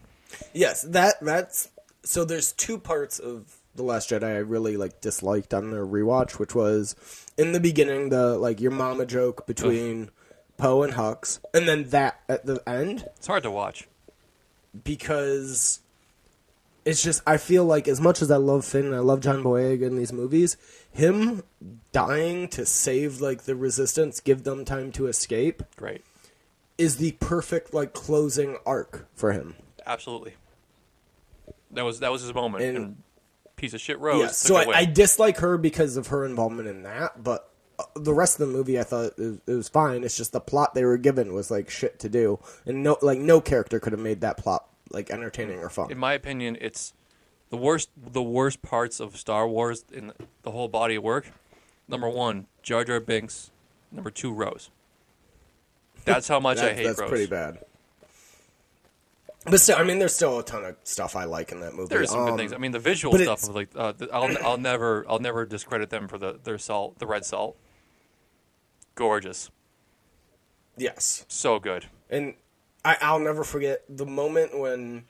Yes, 0.53 0.83
that 0.83 1.15
that's 1.21 1.69
so. 2.03 2.23
There's 2.25 2.51
two 2.51 2.77
parts 2.77 3.19
of 3.19 3.57
the 3.75 3.83
Last 3.83 4.09
Jedi 4.09 4.23
I 4.23 4.37
really 4.37 4.77
like 4.77 5.01
disliked 5.01 5.53
on 5.53 5.71
the 5.71 5.77
rewatch, 5.77 6.33
which 6.33 6.53
was 6.53 6.95
in 7.37 7.51
the 7.51 7.59
beginning 7.59 8.09
the 8.09 8.37
like 8.37 8.59
your 8.61 8.71
mama 8.71 9.05
joke 9.05 9.47
between 9.47 10.09
Poe 10.57 10.83
and 10.83 10.93
Hux, 10.93 11.39
and 11.53 11.67
then 11.67 11.89
that 11.89 12.19
at 12.27 12.45
the 12.45 12.61
end 12.67 13.05
It's 13.17 13.27
hard 13.27 13.43
to 13.43 13.51
watch. 13.51 13.87
because 14.83 15.79
it's 16.89 17.03
just 17.03 17.21
I 17.27 17.37
feel 17.37 17.65
like 17.65 17.87
as 17.87 18.01
much 18.01 18.21
as 18.21 18.31
I 18.31 18.37
love 18.37 18.65
Finn 18.65 18.85
and 18.85 18.95
I 18.95 18.99
love 18.99 19.21
John 19.21 19.43
Boyega 19.43 19.83
in 19.83 19.95
these 19.97 20.11
movies, 20.13 20.57
him 20.91 21.43
dying 21.91 22.47
to 22.49 22.65
save 22.65 23.21
like 23.21 23.43
the 23.43 23.55
resistance, 23.55 24.19
give 24.19 24.43
them 24.43 24.65
time 24.65 24.91
to 24.93 25.07
escape, 25.07 25.63
Great. 25.75 26.03
is 26.77 26.97
the 26.97 27.11
perfect 27.13 27.73
like 27.73 27.93
closing 27.93 28.57
arc 28.65 29.07
for 29.15 29.31
him. 29.33 29.55
Absolutely. 29.85 30.33
That 31.71 31.83
was 31.85 31.99
that 31.99 32.11
was 32.11 32.21
his 32.21 32.33
moment. 32.33 32.63
And- 32.63 32.77
And, 32.77 33.03
piece 33.55 33.73
of 33.73 33.81
shit 33.81 33.99
Rose 33.99 34.21
Yeah, 34.21 34.27
so 34.29 34.55
I. 34.55 34.65
I 34.79 34.85
dislike 34.85 35.39
her 35.39 35.57
because 35.57 35.97
of 35.97 36.07
her 36.07 36.25
involvement 36.25 36.69
in 36.69 36.83
that, 36.83 37.21
but 37.21 37.51
uh, 37.77 37.83
the 37.97 38.13
rest 38.13 38.39
of 38.39 38.47
the 38.47 38.53
movie 38.53 38.79
I 38.79 38.83
thought 38.83 39.11
it 39.17 39.41
it 39.45 39.51
was 39.53 39.67
fine. 39.67 40.05
It's 40.05 40.15
just 40.15 40.31
the 40.31 40.39
plot 40.39 40.73
they 40.75 40.85
were 40.85 40.97
given 40.97 41.33
was 41.33 41.51
like 41.51 41.69
shit 41.69 41.99
to 41.99 42.07
do, 42.07 42.39
and 42.65 42.83
no 42.83 42.97
like 43.01 43.19
no 43.19 43.41
character 43.41 43.77
could 43.81 43.91
have 43.91 43.99
made 43.99 44.21
that 44.21 44.37
plot 44.37 44.65
like 44.91 45.09
entertaining 45.09 45.59
or 45.59 45.69
fun. 45.69 45.91
in 45.91 45.97
my 45.97 46.13
opinion, 46.13 46.57
it's 46.61 46.93
the 47.49 47.57
worst. 47.57 47.89
The 47.95 48.21
worst 48.23 48.61
parts 48.61 48.99
of 48.99 49.17
Star 49.17 49.47
Wars 49.47 49.83
in 49.91 50.13
the 50.43 50.51
whole 50.51 50.67
body 50.67 50.95
of 50.95 51.03
work. 51.03 51.31
Number 51.87 52.09
one, 52.09 52.47
Jar 52.63 52.83
Jar 52.83 52.99
Binks. 52.99 53.51
Number 53.91 54.11
two, 54.11 54.31
Rose. 54.31 54.69
That's 56.05 56.27
how 56.27 56.39
much 56.39 56.59
I 56.59 56.73
hate 56.73 56.85
that's 56.85 56.99
Rose. 56.99 57.09
pretty 57.09 57.25
bad. 57.27 57.59
But 59.45 59.59
still, 59.61 59.77
I 59.77 59.83
mean, 59.83 59.99
there's 59.99 60.13
still 60.13 60.37
a 60.37 60.43
ton 60.43 60.65
of 60.65 60.75
stuff 60.83 61.15
I 61.15 61.23
like 61.23 61.51
in 61.51 61.61
that 61.61 61.73
movie. 61.73 61.87
There's 61.89 62.09
some 62.11 62.19
Um, 62.21 62.29
good 62.31 62.37
things. 62.37 62.53
I 62.53 62.57
mean, 62.57 62.71
the 62.71 62.79
visual 62.79 63.17
stuff 63.17 63.43
of 63.43 63.55
like 63.55 63.69
uh, 63.75 63.93
I'll 64.13 64.37
I'll 64.45 64.57
never 64.57 65.05
I'll 65.09 65.19
never 65.19 65.45
discredit 65.45 65.89
them 65.89 66.07
for 66.07 66.17
the 66.17 66.39
their 66.43 66.57
salt, 66.57 66.99
the 66.99 67.07
red 67.07 67.25
salt. 67.25 67.55
Gorgeous, 68.95 69.49
yes, 70.75 71.25
so 71.29 71.57
good. 71.57 71.85
and 72.09 72.33
I, 72.89 72.97
I'll 73.01 73.19
never 73.19 73.43
forget 73.43 73.83
the 73.87 74.05
moment 74.05 74.57
when 74.57 75.05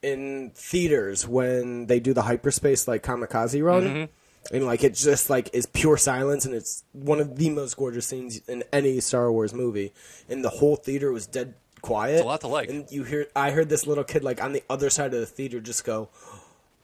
in 0.00 0.52
theaters 0.54 1.26
when 1.26 1.86
they 1.86 1.98
do 1.98 2.14
the 2.14 2.22
hyperspace 2.22 2.86
like 2.86 3.02
kamikaze 3.02 3.62
run. 3.64 3.82
Mm-hmm. 3.82 4.54
And 4.54 4.64
like 4.64 4.84
it 4.84 4.94
just 4.94 5.28
like 5.28 5.50
is 5.52 5.66
pure 5.66 5.98
silence, 5.98 6.46
and 6.46 6.54
it's 6.54 6.84
one 6.92 7.20
of 7.20 7.36
the 7.36 7.50
most 7.50 7.76
gorgeous 7.76 8.06
scenes 8.06 8.40
in 8.48 8.64
any 8.72 9.00
Star 9.00 9.30
Wars 9.30 9.52
movie. 9.52 9.92
And 10.28 10.42
the 10.42 10.48
whole 10.48 10.76
theater 10.76 11.12
was 11.12 11.26
dead 11.26 11.54
quiet. 11.82 12.14
It's 12.14 12.22
a 12.22 12.26
lot 12.26 12.40
to 12.42 12.48
like. 12.48 12.70
And 12.70 12.90
you 12.90 13.02
hear, 13.02 13.26
I 13.36 13.50
heard 13.50 13.68
this 13.68 13.86
little 13.86 14.04
kid 14.04 14.24
like 14.24 14.42
on 14.42 14.52
the 14.52 14.62
other 14.70 14.88
side 14.88 15.12
of 15.12 15.20
the 15.20 15.26
theater 15.26 15.60
just 15.60 15.84
go, 15.84 16.08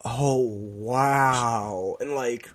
"Oh 0.05 0.41
wow!" 0.41 1.97
And 2.01 2.15
like 2.15 2.51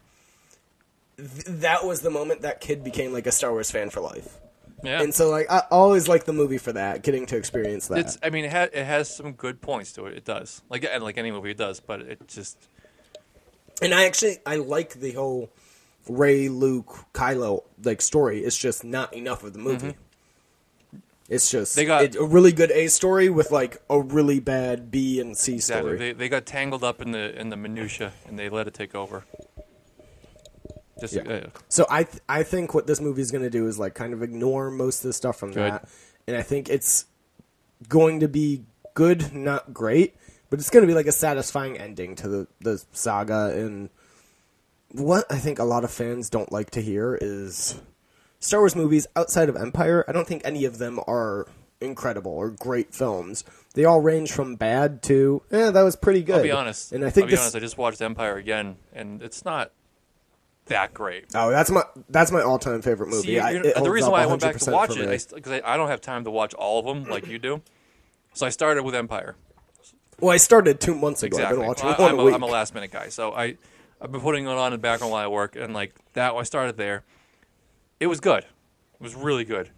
th- 1.17 1.45
that 1.47 1.85
was 1.85 2.01
the 2.01 2.11
moment 2.11 2.41
that 2.41 2.61
kid 2.61 2.83
became 2.83 3.11
like 3.13 3.25
a 3.25 3.31
Star 3.31 3.51
Wars 3.51 3.71
fan 3.71 3.89
for 3.89 4.01
life. 4.01 4.37
Yeah, 4.83 5.01
And 5.01 5.13
so 5.13 5.29
like 5.29 5.49
I 5.51 5.63
always 5.71 6.07
like 6.07 6.25
the 6.25 6.33
movie 6.33 6.57
for 6.57 6.71
that, 6.73 7.03
getting 7.03 7.25
to 7.27 7.37
experience 7.37 7.87
that. 7.89 7.99
it's. 7.99 8.17
I 8.23 8.29
mean, 8.29 8.45
it, 8.45 8.51
ha- 8.51 8.67
it 8.71 8.85
has 8.85 9.13
some 9.13 9.33
good 9.33 9.61
points 9.61 9.91
to 9.93 10.05
it. 10.05 10.15
It 10.17 10.25
does. 10.25 10.61
Like 10.69 10.85
and 10.89 11.03
like 11.03 11.17
any 11.17 11.31
movie, 11.31 11.51
it 11.51 11.57
does. 11.57 11.79
But 11.79 12.01
it 12.01 12.27
just 12.27 12.57
And 13.81 13.93
I 13.93 14.05
actually 14.05 14.37
I 14.45 14.55
like 14.57 14.93
the 14.93 15.11
whole 15.13 15.49
Rey, 16.07 16.47
Luke, 16.49 17.05
Kylo 17.13 17.63
like 17.83 18.01
story. 18.01 18.39
It's 18.43 18.57
just 18.57 18.83
not 18.83 19.13
enough 19.13 19.43
of 19.43 19.53
the 19.53 19.59
movie. 19.59 19.95
It's 21.27 21.51
just 21.51 21.73
Mm-hmm. 21.73 21.79
They 21.81 21.85
got- 21.85 22.03
it- 22.03 22.15
a 22.15 22.23
really 22.23 22.51
good 22.51 22.71
A 22.71 22.87
story 22.87 23.29
with 23.29 23.51
like 23.51 23.77
a 23.89 23.99
really 24.01 24.39
bad 24.39 24.89
B 24.89 25.19
and 25.19 25.37
C 25.37 25.55
exactly. 25.55 25.91
story. 25.91 25.97
They 25.97 26.13
they 26.13 26.29
got 26.29 26.45
tangled 26.45 26.83
up 26.83 27.01
in 27.01 27.11
the 27.11 27.39
in 27.39 27.49
the 27.49 27.57
minutia 27.57 28.13
and 28.27 28.39
they 28.39 28.49
let 28.49 28.67
it 28.67 28.73
take 28.73 28.95
over. 28.95 29.25
Just 30.99 31.13
Yeah. 31.13 31.21
uh, 31.23 31.49
So 31.69 31.85
I 31.89 32.03
th- 32.03 32.21
I 32.29 32.43
think 32.43 32.73
what 32.73 32.87
this 32.87 32.99
movie 33.01 33.21
is 33.21 33.31
going 33.31 33.43
to 33.43 33.49
do 33.49 33.67
is 33.67 33.77
like 33.79 33.93
kind 33.93 34.13
of 34.13 34.21
ignore 34.23 34.69
most 34.71 34.99
of 35.03 35.09
the 35.09 35.13
stuff 35.13 35.37
from 35.37 35.51
Good. 35.51 35.71
that, 35.71 35.87
and 36.27 36.35
I 36.37 36.41
think 36.41 36.69
it's 36.69 37.05
going 37.87 38.19
to 38.19 38.27
be 38.27 38.63
good, 38.93 39.33
not 39.33 39.73
great, 39.73 40.15
but 40.49 40.59
it's 40.59 40.69
going 40.69 40.83
to 40.83 40.87
be 40.87 40.93
like 40.93 41.05
a 41.07 41.11
satisfying 41.11 41.77
ending 41.77 42.15
to 42.15 42.27
the 42.27 42.47
the 42.61 42.83
saga. 42.91 43.53
And 43.55 43.89
what 44.91 45.25
I 45.31 45.37
think 45.37 45.59
a 45.59 45.63
lot 45.63 45.83
of 45.83 45.91
fans 45.91 46.29
don't 46.29 46.51
like 46.51 46.71
to 46.71 46.81
hear 46.81 47.17
is 47.21 47.79
Star 48.39 48.59
Wars 48.61 48.75
movies 48.75 49.07
outside 49.15 49.49
of 49.49 49.55
Empire. 49.55 50.03
I 50.07 50.11
don't 50.11 50.27
think 50.27 50.41
any 50.45 50.65
of 50.65 50.77
them 50.77 50.99
are 51.07 51.45
incredible 51.81 52.31
or 52.33 52.49
great 52.49 52.93
films. 52.93 53.43
They 53.75 53.85
all 53.85 54.01
range 54.01 54.31
from 54.31 54.55
bad 54.55 55.01
to 55.03 55.41
yeah, 55.51 55.69
that 55.71 55.81
was 55.83 55.95
pretty 55.95 56.23
good. 56.23 56.37
I'll 56.37 56.43
be 56.43 56.51
honest. 56.51 56.91
and 56.91 57.05
I 57.05 57.09
think 57.11 57.25
I'll 57.25 57.27
be 57.29 57.31
this, 57.33 57.39
honest. 57.41 57.55
I 57.55 57.59
just 57.59 57.77
watched 57.77 58.01
Empire 58.01 58.35
again, 58.35 58.77
and 58.91 59.21
it's 59.21 59.45
not 59.45 59.71
that 60.69 60.93
great. 60.93 61.25
Oh, 61.35 61.51
that's 61.51 61.69
my 61.69 61.83
that's 62.09 62.31
my 62.31 62.41
all 62.41 62.57
time 62.57 62.81
favorite 62.81 63.09
movie. 63.09 63.27
See, 63.27 63.39
I, 63.39 63.53
the 63.59 63.91
reason 63.91 64.11
why 64.11 64.23
I 64.23 64.25
went 64.25 64.41
back 64.41 64.57
to 64.57 64.71
watch 64.71 64.95
it, 64.95 65.31
because 65.35 65.51
I, 65.51 65.61
I, 65.63 65.77
don't 65.77 65.89
have 65.89 66.01
time 66.01 66.23
to 66.23 66.31
watch 66.31 66.53
all 66.53 66.79
of 66.79 66.85
them 66.85 67.09
like 67.11 67.27
you 67.27 67.37
do. 67.37 67.61
So 68.33 68.45
I 68.45 68.49
started 68.49 68.83
with 68.83 68.95
Empire. 68.95 69.35
Well, 70.19 70.31
I 70.31 70.37
started 70.37 70.79
two 70.79 70.95
months 70.95 71.23
ago. 71.23 71.37
Exactly. 71.37 71.53
I've 71.53 71.59
been 71.59 71.67
watching 71.67 71.85
Well, 71.87 71.97
one 71.97 72.09
I'm, 72.11 72.19
a 72.19 72.21
a, 72.21 72.25
week. 72.25 72.35
I'm 72.35 72.43
a 72.43 72.47
last 72.47 72.73
minute 72.73 72.91
guy, 72.91 73.09
so 73.09 73.33
I 73.33 73.57
I've 74.01 74.11
been 74.11 74.21
putting 74.21 74.45
it 74.45 74.49
on 74.49 74.67
in 74.67 74.71
the 74.73 74.77
background 74.77 75.11
while 75.11 75.23
I 75.23 75.27
work, 75.27 75.55
and 75.55 75.73
like 75.73 75.93
that, 76.13 76.33
I 76.33 76.43
started 76.43 76.77
there. 76.77 77.03
It 77.99 78.07
was 78.07 78.19
good. 78.19 78.43
It 78.43 79.01
was 79.01 79.15
really 79.15 79.43
good. 79.43 79.71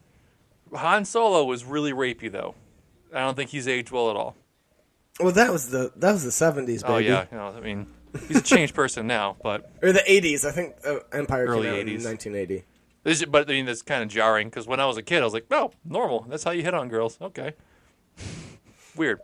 Han 0.74 1.06
Solo 1.06 1.44
was 1.44 1.66
really 1.66 1.92
rapey 1.92 2.32
though. 2.32 2.56
I 3.14 3.20
don't 3.20 3.36
think 3.36 3.50
he's 3.50 3.68
aged 3.68 3.92
well 3.92 4.10
at 4.10 4.16
all. 4.16 4.36
well, 5.20 5.34
that 5.34 5.52
was 5.52 5.70
the 5.70 5.92
that 5.98 6.14
was 6.14 6.24
the 6.24 6.32
seventies, 6.32 6.84
oh, 6.84 6.98
baby. 6.98 7.10
Oh 7.10 7.14
yeah, 7.14 7.26
you 7.32 7.38
know, 7.38 7.48
I 7.48 7.60
mean, 7.60 7.88
he's 8.28 8.38
a 8.38 8.42
changed 8.42 8.74
person 8.76 9.08
now, 9.08 9.38
but 9.44 9.70
or 9.82 9.92
the 9.92 10.04
eighties. 10.12 10.46
I 10.46 10.52
think 10.52 10.76
uh, 10.86 11.00
Empire 11.12 11.46
Early 11.46 11.64
came 11.64 11.74
out 11.74 11.80
in 11.80 11.88
80s. 11.88 12.04
nineteen 12.04 12.36
eighty. 12.36 12.64
This, 13.04 13.26
but 13.26 13.50
I 13.50 13.54
mean, 13.54 13.66
that's 13.66 13.82
kind 13.82 14.04
of 14.04 14.10
jarring 14.10 14.50
because 14.50 14.68
when 14.68 14.80
I 14.80 14.86
was 14.86 14.98
a 14.98 15.02
kid, 15.02 15.22
I 15.22 15.26
was 15.26 15.34
like, 15.34 15.50
"No, 15.50 15.72
normal. 15.84 16.26
That's 16.30 16.44
how 16.44 16.52
you 16.52 16.62
hit 16.64 16.74
on 16.74 16.88
girls." 16.90 17.18
Okay, 17.22 17.54
weird. 18.96 19.20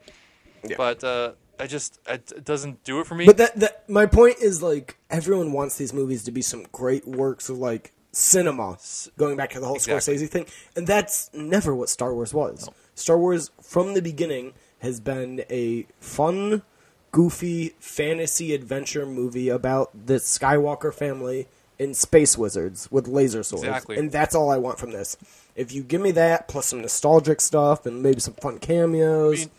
Yeah. 0.67 0.75
But 0.77 1.03
uh, 1.03 1.34
I 1.60 1.67
just 1.67 2.00
it, 2.08 2.32
it 2.36 2.44
doesn't 2.44 2.84
do 2.84 3.00
it 3.00 3.08
for 3.08 3.15
me. 3.15 3.25
But 3.25 3.38
that 3.38 3.56
that 3.60 3.89
my 3.89 4.06
point 4.06 4.38
is 4.41 4.62
like 4.63 4.98
everyone 5.10 5.51
wants 5.51 5.77
these 5.77 5.94
movies 5.94 6.24
to 6.24 6.32
be 6.32 6.41
some 6.41 6.65
great 6.72 7.08
works 7.08 7.50
of 7.50 7.58
like 7.60 7.94
cinema. 8.12 8.77
Going 9.17 9.38
back 9.38 9.51
to 9.51 9.60
the 9.60 9.67
whole 9.67 9.75
Exactly. 9.75 10.15
Scorsese 10.15 10.29
thing, 10.29 10.46
and 10.75 10.88
that's 10.88 11.29
never 11.34 11.75
what 11.75 11.89
Star 11.89 12.13
Wars 12.13 12.34
was. 12.34 12.70
Star 12.96 13.17
Wars 13.17 13.51
from 13.62 13.94
the 13.94 14.01
beginning 14.01 14.53
has 14.79 15.00
been 15.00 15.44
a 15.51 15.86
fun, 16.00 16.63
goofy 17.12 17.74
fantasy 17.80 18.54
adventure 18.54 19.06
movie 19.06 19.50
about 19.50 19.90
the 20.08 20.16
Skywalker 20.16 20.94
family 20.94 21.48
and 21.80 21.96
space 21.96 22.38
wizards 22.38 22.90
with 22.92 23.08
laser 23.08 23.44
swords. 23.44 23.64
Exactly. 23.64 23.98
And 23.98 24.12
that's 24.12 24.34
all 24.36 24.50
I 24.50 24.58
want 24.58 24.80
from 24.80 24.92
this. 24.92 25.16
If 25.56 25.72
you 25.72 25.84
give 25.84 26.02
me 26.02 26.12
that 26.12 26.48
plus 26.48 26.68
some 26.68 26.82
nostalgic 26.82 27.40
stuff 27.42 27.86
and 27.86 28.02
maybe 28.02 28.20
some 28.20 28.34
fun 28.36 28.60
cameos 28.60 29.42
I 29.42 29.44
mean- 29.44 29.52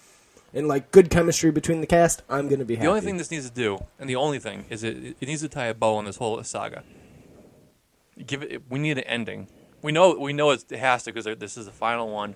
and 0.54 0.68
like 0.68 0.90
good 0.90 1.10
chemistry 1.10 1.50
between 1.50 1.80
the 1.80 1.86
cast, 1.86 2.22
I'm 2.28 2.48
gonna 2.48 2.64
be 2.64 2.74
happy. 2.76 2.86
the 2.86 2.90
only 2.90 3.02
thing 3.02 3.18
this 3.18 3.30
needs 3.30 3.48
to 3.48 3.54
do, 3.54 3.84
and 3.98 4.08
the 4.08 4.16
only 4.16 4.38
thing, 4.38 4.64
is 4.70 4.82
it 4.82 5.16
it 5.20 5.26
needs 5.28 5.42
to 5.42 5.48
tie 5.48 5.66
a 5.66 5.74
bow 5.74 5.96
on 5.96 6.06
this 6.06 6.16
whole 6.16 6.42
saga. 6.42 6.82
Give 8.26 8.42
it. 8.42 8.62
We 8.68 8.78
need 8.78 8.98
an 8.98 9.04
ending. 9.04 9.48
We 9.82 9.92
know 9.92 10.18
we 10.18 10.32
know 10.32 10.50
it 10.50 10.68
has 10.70 11.04
to 11.04 11.12
because 11.12 11.38
this 11.38 11.56
is 11.56 11.66
the 11.66 11.72
final 11.72 12.08
one. 12.10 12.34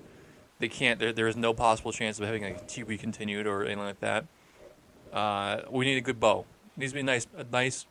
They 0.59 0.69
can't. 0.69 0.99
There, 0.99 1.11
there 1.11 1.27
is 1.27 1.35
no 1.35 1.53
possible 1.53 1.91
chance 1.91 2.19
of 2.19 2.25
having 2.25 2.45
a 2.45 2.51
TV 2.51 2.99
continued 2.99 3.47
or 3.47 3.63
anything 3.63 3.79
like 3.79 3.99
that. 3.99 4.25
Uh, 5.13 5.61
we 5.69 5.85
need 5.85 5.97
a 5.97 6.01
good 6.01 6.19
bow. 6.19 6.45
It 6.75 6.79
needs 6.79 6.91
to 6.91 6.95
be 6.95 7.01
a 7.01 7.03
nice, 7.03 7.27
a 7.37 7.43
nice. 7.43 7.85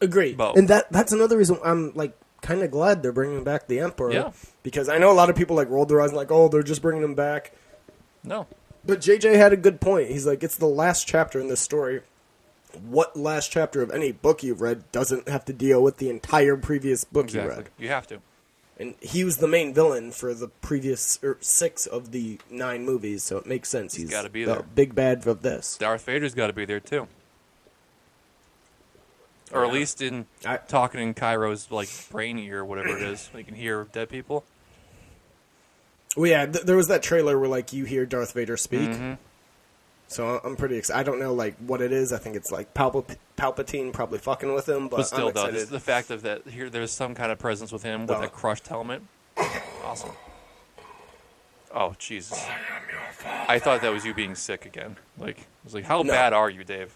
Agree. 0.00 0.34
Bow. 0.34 0.54
And 0.54 0.68
that 0.68 0.90
that's 0.90 1.12
another 1.12 1.36
reason 1.36 1.58
I'm 1.64 1.92
like 1.94 2.16
kind 2.42 2.62
of 2.62 2.70
glad 2.70 3.02
they're 3.02 3.12
bringing 3.12 3.44
back 3.44 3.66
the 3.66 3.80
Emperor. 3.80 4.12
Yeah. 4.12 4.32
Because 4.62 4.88
I 4.88 4.98
know 4.98 5.10
a 5.10 5.14
lot 5.14 5.28
of 5.28 5.36
people 5.36 5.56
like 5.56 5.68
rolled 5.68 5.88
their 5.88 6.00
eyes 6.00 6.08
and 6.10 6.16
like, 6.16 6.30
oh, 6.30 6.48
they're 6.48 6.62
just 6.62 6.80
bringing 6.80 7.02
him 7.02 7.14
back. 7.14 7.52
No, 8.22 8.46
But 8.84 9.00
JJ 9.00 9.34
had 9.34 9.52
a 9.52 9.56
good 9.56 9.80
point. 9.80 10.10
He's 10.10 10.26
like, 10.26 10.42
it's 10.42 10.56
the 10.56 10.66
last 10.66 11.06
chapter 11.08 11.40
in 11.40 11.48
this 11.48 11.60
story. 11.60 12.02
What 12.82 13.16
last 13.16 13.50
chapter 13.50 13.82
of 13.82 13.90
any 13.90 14.12
book 14.12 14.42
you've 14.42 14.60
read 14.60 14.90
doesn't 14.92 15.28
have 15.28 15.44
to 15.46 15.52
deal 15.54 15.82
with 15.82 15.96
the 15.96 16.10
entire 16.10 16.56
previous 16.56 17.04
book 17.04 17.32
you 17.32 17.40
read? 17.40 17.68
You 17.78 17.88
have 17.88 18.06
to. 18.08 18.20
And 18.80 18.94
he 19.02 19.24
was 19.24 19.36
the 19.36 19.46
main 19.46 19.74
villain 19.74 20.10
for 20.10 20.32
the 20.32 20.48
previous 20.48 21.18
or 21.22 21.36
six 21.42 21.84
of 21.84 22.12
the 22.12 22.38
nine 22.50 22.86
movies, 22.86 23.22
so 23.22 23.36
it 23.36 23.44
makes 23.44 23.68
sense. 23.68 23.94
He's 23.94 24.08
gotta 24.08 24.30
be 24.30 24.44
the 24.44 24.54
there. 24.54 24.62
big 24.74 24.94
bad 24.94 25.26
of 25.26 25.42
this. 25.42 25.76
Darth 25.76 26.06
Vader's 26.06 26.34
got 26.34 26.46
to 26.46 26.54
be 26.54 26.64
there 26.64 26.80
too, 26.80 27.06
or 29.52 29.66
at 29.66 29.72
least 29.72 30.00
in 30.00 30.24
I- 30.46 30.56
talking 30.56 31.00
in 31.00 31.12
Kylo's 31.12 31.70
like 31.70 31.90
brain 32.10 32.38
ear, 32.38 32.60
or 32.60 32.64
whatever 32.64 32.96
it 32.96 33.02
is, 33.02 33.28
you 33.36 33.44
can 33.44 33.54
hear 33.54 33.84
dead 33.92 34.08
people. 34.08 34.44
Well, 36.16 36.30
yeah, 36.30 36.46
th- 36.46 36.64
there 36.64 36.76
was 36.76 36.88
that 36.88 37.02
trailer 37.02 37.38
where 37.38 37.48
like 37.50 37.72
you 37.74 37.84
hear 37.84 38.06
Darth 38.06 38.32
Vader 38.32 38.56
speak. 38.56 38.88
Mm-hmm. 38.88 39.12
So 40.08 40.40
I'm 40.42 40.56
pretty 40.56 40.76
excited. 40.76 40.98
I 40.98 41.02
don't 41.02 41.20
know 41.20 41.34
like 41.34 41.56
what 41.58 41.82
it 41.82 41.92
is. 41.92 42.12
I 42.12 42.18
think 42.18 42.34
it's 42.34 42.50
like 42.50 42.72
Palp- 42.74 43.16
Palpatine 43.40 43.92
probably 43.92 44.18
fucking 44.18 44.52
with 44.52 44.68
him, 44.68 44.88
but, 44.88 44.98
But 44.98 45.02
still, 45.06 45.28
I'm 45.28 45.34
though, 45.34 45.46
excited. 45.46 45.68
the 45.68 45.80
fact 45.80 46.10
of 46.10 46.22
that 46.22 46.46
here, 46.46 46.68
there's 46.68 46.90
some 46.92 47.14
kind 47.14 47.32
of 47.32 47.38
presence 47.38 47.72
with 47.72 47.82
him 47.82 48.06
with 48.06 48.20
a 48.20 48.28
crushed 48.28 48.68
helmet. 48.68 49.02
Awesome. 49.84 50.10
Oh 51.72 51.94
Jesus! 51.98 52.44
I 53.48 53.58
thought 53.60 53.80
that 53.82 53.92
was 53.92 54.04
you 54.04 54.12
being 54.12 54.34
sick 54.34 54.66
again. 54.66 54.96
Like, 55.18 55.38
I 55.38 55.44
was 55.64 55.72
like, 55.74 55.84
how 55.84 56.02
No. 56.02 56.12
bad 56.12 56.32
are 56.32 56.50
you, 56.50 56.64
Dave? 56.64 56.94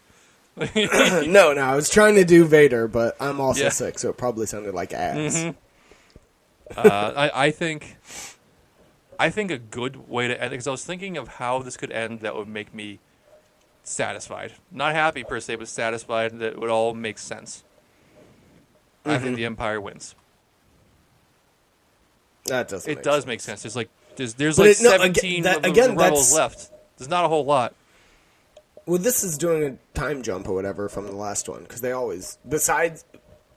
no, 0.57 1.53
no, 1.53 1.61
I 1.61 1.75
was 1.77 1.89
trying 1.89 2.17
to 2.17 2.25
do 2.25 2.45
Vader, 2.45 2.87
but 2.89 3.17
I'm 3.21 3.41
also 3.41 3.63
Yeah. 3.65 3.69
sick, 3.71 3.99
so 3.99 4.11
it 4.11 4.17
probably 4.17 4.47
sounded 4.47 4.75
like 4.75 4.93
ass. 4.93 5.35
Mhm. 5.37 5.55
uh, 6.77 7.13
I, 7.17 7.47
I 7.47 7.51
think, 7.51 7.97
I 9.19 9.31
think 9.31 9.51
a 9.51 9.59
good 9.59 10.09
way 10.09 10.29
to 10.29 10.41
end 10.41 10.51
because 10.51 10.67
I 10.67 10.71
was 10.73 10.85
thinking 10.85 11.17
of 11.17 11.29
how 11.29 11.61
this 11.61 11.77
could 11.77 11.91
end 11.93 12.21
that 12.21 12.35
would 12.37 12.49
make 12.49 12.75
me 12.75 12.99
satisfied. 13.85 14.53
Not 14.71 14.95
happy 14.95 15.25
per 15.25 15.41
se, 15.41 15.57
but 15.57 15.69
satisfied 15.69 16.33
that 16.39 16.53
it 16.55 16.59
would 16.61 16.71
all 16.71 16.95
make 16.95 17.19
sense. 17.19 17.63
I 19.05 19.11
Mm-hmm. 19.17 19.25
think 19.25 19.37
the 19.37 19.45
Empire 19.45 19.81
wins. 19.81 20.15
That 22.47 22.69
doesn't. 22.69 22.91
It 22.91 22.97
make 22.97 23.05
does 23.05 23.15
sense. 23.17 23.27
make 23.27 23.41
sense. 23.41 23.63
There's 23.63 23.77
like 23.77 23.89
there's 24.17 24.35
there's 24.35 24.59
like 24.59 24.71
it- 24.71 24.79
no, 24.83 24.91
aga- 24.91 25.03
17 25.21 25.43
that- 25.45 25.65
again, 25.67 25.97
rebels 25.97 26.33
left. 26.35 26.71
There's 26.99 27.09
not 27.09 27.25
a 27.25 27.29
whole 27.29 27.45
lot. 27.45 27.75
Well, 28.87 28.99
this 28.99 29.25
is 29.25 29.39
doing 29.39 29.63
a 29.65 29.99
time 29.99 30.23
jump 30.23 30.47
or 30.49 30.55
whatever 30.55 30.89
from 30.91 31.07
the 31.07 31.17
last 31.17 31.49
one 31.49 31.63
because 31.63 31.81
they 31.81 31.93
always, 31.93 32.37
besides 32.47 33.07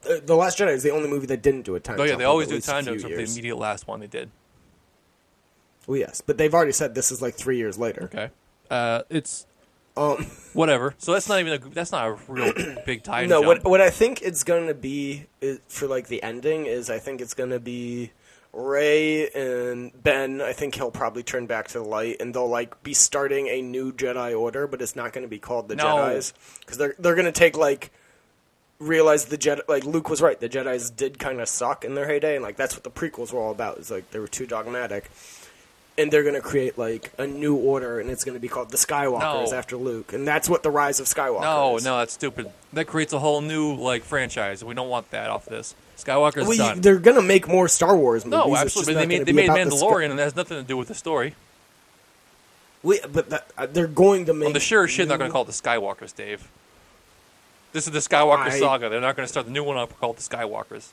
uh, 0.10 0.16
the 0.26 0.36
Last 0.36 0.58
Jedi, 0.58 0.70
is 0.72 0.84
the 0.84 0.92
only 0.92 1.10
movie 1.10 1.28
that 1.28 1.42
didn't 1.42 1.64
do 1.64 1.76
a 1.76 1.82
time. 1.82 2.00
Oh 2.00 2.04
yeah, 2.04 2.12
jump 2.12 2.20
they 2.20 2.26
always 2.26 2.48
do 2.48 2.56
a 2.56 2.62
time 2.62 2.86
jumps 2.86 3.04
with 3.04 3.14
the 3.14 3.24
immediate 3.24 3.58
last 3.58 3.88
one 3.88 4.00
they 4.00 4.08
did. 4.08 4.32
Well, 5.86 5.98
yes, 5.98 6.22
but 6.22 6.38
they've 6.38 6.54
already 6.54 6.72
said 6.72 6.96
this 6.96 7.12
is 7.12 7.22
like 7.22 7.36
three 7.36 7.58
years 7.58 7.78
later. 7.78 8.04
Okay. 8.06 8.30
Uh, 8.70 9.02
it's 9.10 9.46
Um, 9.98 10.25
whatever. 10.54 10.94
So 10.98 11.13
that's 11.13 11.27
not 11.27 11.39
even 11.39 11.54
a 11.54 11.58
that's 11.70 11.92
not 11.92 12.08
a 12.08 12.18
real 12.27 12.54
big 12.86 13.04
time 13.04 13.27
no, 13.27 13.42
jump. 13.42 13.63
what 13.63 13.72
what 13.72 13.82
I 13.82 13.89
think 13.89 14.22
it's 14.22 14.44
gonna 14.44 14.74
be 14.74 15.25
is, 15.42 15.60
for 15.68 15.88
like 15.88 16.08
the 16.08 16.22
ending 16.24 16.66
is 16.66 16.89
I 16.89 17.00
think 17.00 17.20
it's 17.20 17.34
gonna 17.34 17.60
be 17.60 18.12
Rey 18.54 19.30
and 19.30 19.92
Ben. 20.01 20.42
I 20.42 20.54
think 20.54 20.75
he'll 20.75 20.92
probably 20.92 21.24
turn 21.24 21.46
back 21.48 21.68
to 21.70 21.80
the 21.80 21.86
light, 21.86 22.18
and 22.20 22.34
they'll 22.34 22.48
like 22.48 22.82
be 22.84 22.94
starting 22.94 23.48
a 23.48 23.62
new 23.62 23.92
Jedi 23.92 24.39
Order, 24.39 24.68
but 24.68 24.82
it's 24.82 24.96
not 24.96 25.13
gonna 25.13 25.27
be 25.27 25.39
called 25.39 25.68
the 25.68 25.75
No. 25.75 25.84
Jedi's 25.84 26.34
because 26.60 26.77
they're 26.77 26.96
they're 27.00 27.16
gonna 27.16 27.32
take 27.32 27.58
like 27.58 27.92
realize 28.80 29.25
the 29.25 29.38
Jedi 29.38 29.62
like 29.68 29.84
Luke 29.84 30.10
was 30.10 30.22
right. 30.22 30.39
The 30.39 30.50
Jedi's 30.50 30.89
did 30.89 31.20
kind 31.20 31.42
of 31.42 31.50
suck 31.50 31.84
in 31.84 31.96
their 31.96 32.08
heyday, 32.08 32.36
and 32.36 32.44
like 32.44 32.56
that's 32.56 32.75
what 32.75 32.84
the 32.84 32.92
prequels 32.92 33.34
were 33.34 33.39
all 33.39 33.51
about. 33.51 33.77
Is 33.80 33.92
like 33.92 34.12
they 34.12 34.20
were 34.20 34.27
too 34.27 34.46
dogmatic. 34.46 35.10
And 36.00 36.12
they're 36.12 36.24
gonna 36.24 36.42
create 36.42 36.77
like 36.77 37.12
a 37.18 37.25
new 37.25 37.56
order, 37.56 38.00
and 38.00 38.10
it's 38.12 38.24
gonna 38.24 38.38
be 38.39 38.48
called 38.48 38.70
the 38.70 38.77
Skywalkers 38.77 39.50
No. 39.51 39.58
after 39.58 39.75
Luke, 39.77 40.13
and 40.13 40.27
that's 40.27 40.48
what 40.48 40.62
the 40.62 40.70
Rise 40.70 41.00
of 41.00 41.08
Skywalker 41.08 41.42
no, 41.42 41.77
is. 41.77 41.84
no, 41.86 41.98
that's 41.98 42.13
stupid. 42.13 42.51
That 42.74 42.86
creates 42.86 43.13
a 43.13 43.20
whole 43.20 43.42
new 43.42 43.74
like 43.74 44.04
franchise. 44.04 44.63
We 44.63 44.75
don't 44.75 44.89
want 44.89 45.10
that 45.12 45.30
off 45.32 45.46
this. 45.46 45.74
Skywalker's 45.98 46.44
Well, 46.48 46.51
you- 46.54 46.58
done. 46.58 46.82
they're 46.82 47.00
gonna 47.00 47.24
make 47.24 47.48
more 47.48 47.68
Star 47.68 47.96
Wars 47.98 48.25
movies. 48.25 48.46
No, 48.46 48.54
It's 48.54 48.62
absolutely. 48.62 48.66
just 48.66 48.86
They 48.86 48.94
not 48.94 49.08
made 49.08 49.16
gonna 49.16 49.25
they 49.25 49.32
be 49.32 49.36
made 49.36 49.46
about 49.50 49.70
the 49.70 49.75
Mandalorian, 49.75 50.10
and 50.12 50.20
that 50.20 50.24
has 50.24 50.36
nothing 50.36 50.58
to 50.58 50.63
do 50.63 50.77
with 50.77 50.88
the 50.88 50.94
story. 50.96 51.30
Sky- 51.32 51.38
Wait, 52.84 53.01
but 53.12 53.30
that, 53.32 53.48
uh, 53.58 53.66
they're 53.66 53.88
going 53.88 54.25
to 54.27 54.34
make. 54.36 54.54
The 54.54 54.60
sure 54.60 54.84
as 54.84 54.92
shit 54.92 55.08
not 55.08 55.18
going 55.18 55.30
to 55.30 55.34
call 55.34 55.42
it 55.42 55.46
the 55.48 55.51
Skywalkers, 55.51 56.16
Dave. 56.16 56.48
This 57.74 57.88
is 57.88 57.92
the 57.92 58.00
Skywalker 58.00 58.38
I- 58.38 58.60
saga. 58.60 58.88
They're 58.88 59.01
not 59.01 59.16
going 59.16 59.25
to 59.25 59.32
start 59.32 59.48
the 59.48 59.51
new 59.51 59.63
one 59.63 59.77
up 59.77 60.00
called 60.00 60.18
the 60.18 60.22
Skywalkers. 60.22 60.89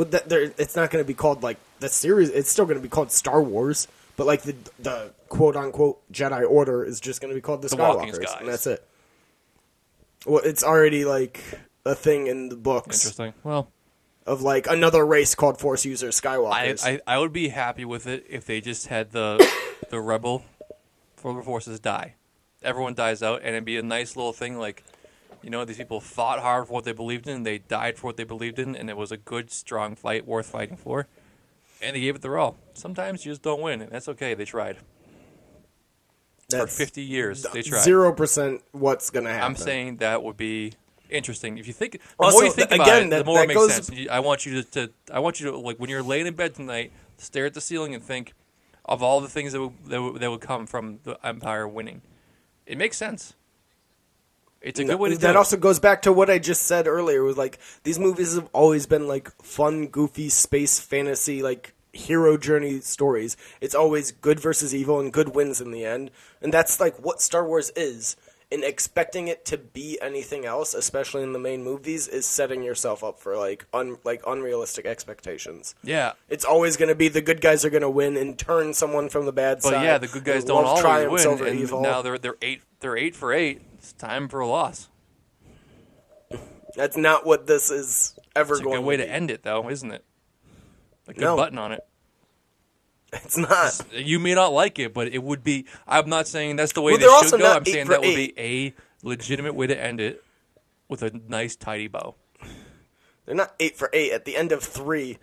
Well, 0.00 0.08
that, 0.08 0.30
they're- 0.30 0.54
it's 0.56 0.76
not 0.76 0.90
going 0.90 1.04
to 1.04 1.06
be 1.06 1.12
called 1.12 1.42
like 1.42 1.58
the 1.80 1.90
series. 1.90 2.30
It's 2.30 2.48
still 2.48 2.64
going 2.64 2.78
to 2.78 2.82
be 2.82 2.88
called 2.88 3.12
Star 3.12 3.42
Wars, 3.42 3.86
but 4.16 4.26
like 4.26 4.40
the 4.40 4.54
the 4.78 5.10
quote 5.28 5.56
unquote 5.56 6.00
Jedi 6.10 6.48
Order 6.48 6.84
is 6.84 7.00
just 7.00 7.20
going 7.20 7.28
to 7.30 7.34
be 7.34 7.42
called 7.42 7.60
the, 7.60 7.68
The 7.68 7.76
Skywalkers, 7.76 8.38
and 8.40 8.48
that's 8.48 8.66
it. 8.66 8.82
Well, 10.24 10.40
it's 10.42 10.64
already 10.64 11.04
like 11.04 11.44
a 11.84 11.94
thing 11.94 12.28
in 12.28 12.48
the 12.48 12.56
books 12.56 13.04
Interesting. 13.04 13.34
Well, 13.44 13.70
of 14.24 14.40
like 14.40 14.66
another 14.68 15.04
race 15.04 15.34
called 15.34 15.60
Force 15.60 15.84
users, 15.84 16.18
I, 16.24 16.28
Skywalkers. 16.28 16.86
I 16.86 17.00
I 17.06 17.18
would 17.18 17.34
be 17.34 17.48
happy 17.48 17.84
with 17.84 18.06
it 18.06 18.24
if 18.26 18.46
they 18.46 18.62
just 18.62 18.86
had 18.86 19.10
the 19.10 19.46
the 19.90 20.00
rebel 20.00 20.44
rebel 21.22 21.42
forces 21.42 21.78
die. 21.78 22.14
Everyone 22.62 22.94
dies 22.94 23.22
out, 23.22 23.40
and 23.40 23.50
it'd 23.50 23.66
be 23.66 23.76
a 23.76 23.82
nice 23.82 24.16
little 24.16 24.32
thing. 24.32 24.56
Like, 24.56 24.82
you 25.42 25.50
know, 25.50 25.64
these 25.64 25.76
people 25.78 26.00
fought 26.00 26.40
hard 26.40 26.66
for 26.66 26.72
what 26.74 26.84
they 26.84 26.92
believed 26.92 27.26
in. 27.28 27.42
They 27.44 27.58
died 27.58 27.96
for 27.98 28.06
what 28.08 28.16
they 28.16 28.24
believed 28.24 28.58
in, 28.58 28.76
and 28.76 28.90
it 28.90 28.96
was 28.96 29.10
a 29.12 29.16
good, 29.16 29.50
strong 29.50 29.94
fight 29.94 30.26
worth 30.26 30.46
fighting 30.46 30.76
for. 30.76 31.06
And 31.82 31.96
they 31.96 32.00
gave 32.00 32.16
it 32.16 32.22
their 32.22 32.36
all. 32.38 32.56
Sometimes 32.74 33.24
you 33.24 33.32
just 33.32 33.42
don't 33.42 33.60
win, 33.62 33.80
and 33.80 33.90
that's 33.90 34.08
okay. 34.08 34.34
They 34.34 34.44
tried 34.44 34.76
for 36.50 36.66
50 36.66 37.02
years. 37.02 37.42
They 37.52 37.62
tried. 37.62 37.82
zero 37.82 38.12
percent 38.12 38.62
what's 38.72 39.08
going 39.10 39.24
to 39.24 39.30
happen. 39.30 39.46
I'm 39.46 39.56
saying 39.56 39.96
that 39.98 40.22
would 40.22 40.36
be 40.36 40.72
interesting. 41.08 41.58
If 41.58 41.66
you 41.66 41.72
think, 41.72 41.92
the 41.92 41.98
Also, 42.18 42.36
more 42.38 42.44
you 42.44 42.52
think 42.52 42.68
th- 42.70 42.80
about 42.80 43.02
it, 43.02 43.10
that- 43.10 43.18
the 43.18 43.24
more 43.24 43.38
that 43.38 43.44
it 43.44 43.48
makes 43.48 43.60
goes- 43.60 43.86
sense. 43.86 44.08
I 44.10 44.20
want 44.20 44.44
you 44.46 44.62
to, 44.62 44.70
to, 44.72 44.92
I 45.12 45.20
want 45.20 45.40
you 45.40 45.50
to 45.50 45.56
like 45.58 45.78
when 45.78 45.88
you're 45.90 46.02
laying 46.02 46.26
in 46.26 46.34
bed 46.34 46.54
tonight, 46.54 46.92
stare 47.18 47.46
at 47.46 47.54
the 47.54 47.60
ceiling 47.60 47.94
and 47.94 48.02
think 48.02 48.32
of 48.84 49.02
all 49.02 49.20
the 49.20 49.28
things 49.28 49.52
that 49.52 49.60
would, 49.60 49.72
that 49.86 50.02
would, 50.02 50.20
that 50.20 50.30
would 50.30 50.40
come 50.40 50.66
from 50.66 50.98
the 51.04 51.16
Empire 51.24 51.66
winning. 51.68 52.02
It 52.66 52.76
makes 52.78 52.96
sense. 52.96 53.34
It's 54.62 54.78
a 54.78 54.84
good 54.84 54.98
way 54.98 55.08
to 55.10 55.14
do 55.14 55.20
that 55.22 55.30
it. 55.30 55.36
also 55.36 55.56
goes 55.56 55.78
back 55.78 56.02
to 56.02 56.12
what 56.12 56.28
I 56.28 56.38
just 56.38 56.62
said 56.62 56.86
earlier. 56.86 57.22
Was 57.22 57.36
like 57.38 57.58
these 57.82 57.98
movies 57.98 58.34
have 58.34 58.48
always 58.52 58.86
been 58.86 59.08
like 59.08 59.30
fun, 59.42 59.86
goofy 59.86 60.28
space 60.28 60.78
fantasy, 60.78 61.42
like 61.42 61.72
hero 61.92 62.36
journey 62.36 62.80
stories. 62.80 63.36
It's 63.60 63.74
always 63.74 64.12
good 64.12 64.38
versus 64.38 64.74
evil, 64.74 65.00
and 65.00 65.12
good 65.12 65.34
wins 65.34 65.60
in 65.60 65.70
the 65.70 65.84
end. 65.84 66.10
And 66.42 66.52
that's 66.52 66.78
like 66.78 67.02
what 67.04 67.20
Star 67.22 67.46
Wars 67.46 67.70
is. 67.74 68.16
And 68.52 68.64
expecting 68.64 69.28
it 69.28 69.44
to 69.44 69.56
be 69.56 69.96
anything 70.02 70.44
else, 70.44 70.74
especially 70.74 71.22
in 71.22 71.32
the 71.32 71.38
main 71.38 71.62
movies, 71.62 72.08
is 72.08 72.26
setting 72.26 72.64
yourself 72.64 73.04
up 73.04 73.20
for 73.20 73.36
like 73.36 73.64
un 73.72 73.96
like 74.04 74.22
unrealistic 74.26 74.86
expectations. 74.86 75.76
yeah, 75.84 76.12
It's 76.28 76.44
always 76.44 76.76
going 76.76 76.88
to 76.88 76.96
be 76.96 77.06
the 77.08 77.22
good 77.22 77.40
guys 77.40 77.64
are 77.64 77.70
going 77.70 77.82
to 77.82 77.88
win 77.90 78.16
and 78.16 78.36
turn 78.36 78.74
someone 78.74 79.08
from 79.08 79.24
the 79.24 79.32
bad 79.32 79.62
side. 79.62 79.70
but 79.70 79.76
side. 79.76 79.84
yeah, 79.84 79.98
the 79.98 80.08
good 80.08 80.24
guys 80.24 80.38
and 80.42 80.48
don't 80.48 80.56
love 80.64 80.66
always 80.66 80.82
triumphs 80.82 81.24
win, 81.24 81.32
over 81.32 81.46
and 81.46 81.60
evil. 81.60 81.80
now 81.80 82.02
they're 82.02 82.18
they're 82.18 82.36
eight 82.42 82.62
they're 82.80 82.96
eight 82.96 83.14
for 83.14 83.32
eight. 83.32 83.62
It's 83.74 83.92
time 83.92 84.28
for 84.28 84.40
a 84.40 84.46
loss. 84.46 84.88
That's 86.76 86.96
not 86.96 87.26
what 87.26 87.46
this 87.46 87.70
is 87.70 88.14
ever 88.36 88.54
going. 88.54 88.58
It's 88.58 88.60
a 88.60 88.64
going 88.64 88.76
good 88.82 88.86
way 88.86 88.96
to 88.98 89.04
to 89.06 89.10
end 89.10 89.30
it, 89.30 89.42
though, 89.42 89.68
isn't 89.68 89.90
it? 89.90 90.04
Like 91.06 91.16
a 91.16 91.20
good 91.20 91.24
No. 91.26 91.36
button 91.36 91.58
on 91.58 91.72
it. 91.72 91.84
It's 93.12 93.36
not. 93.36 93.80
You 93.92 94.20
may 94.20 94.34
not 94.34 94.52
like 94.52 94.78
it, 94.78 94.94
but 94.94 95.08
it 95.08 95.22
would 95.22 95.42
be. 95.42 95.66
I'm 95.86 96.08
not 96.08 96.28
saying 96.28 96.54
that's 96.56 96.72
the 96.72 96.80
way 96.80 96.92
Well, 96.92 97.00
they 97.22 97.28
should 97.28 97.40
go. 97.40 97.52
I'm 97.52 97.64
saying 97.64 97.88
that 97.88 98.00
would 98.02 98.14
be 98.14 98.32
a 98.38 98.72
legitimate 99.02 99.54
way 99.54 99.66
to 99.66 99.76
end 99.76 100.00
it 100.00 100.22
with 100.88 101.02
a 101.02 101.10
nice, 101.28 101.56
tidy 101.56 101.88
bow. 101.88 102.14
They're 103.26 103.34
not 103.34 103.54
eight 103.58 103.76
for 103.76 103.90
eight. 103.92 104.12
At 104.12 104.26
the 104.26 104.36
end 104.36 104.52
of 104.52 104.62
three, 104.62 105.18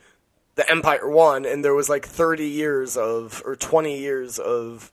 the 0.56 0.70
Empire 0.70 1.10
won, 1.10 1.46
and 1.46 1.64
there 1.64 1.74
was 1.74 1.88
like 1.88 2.06
thirty 2.06 2.48
years 2.48 2.98
of 2.98 3.42
or 3.46 3.56
twenty 3.56 3.98
years 4.00 4.38
of 4.38 4.92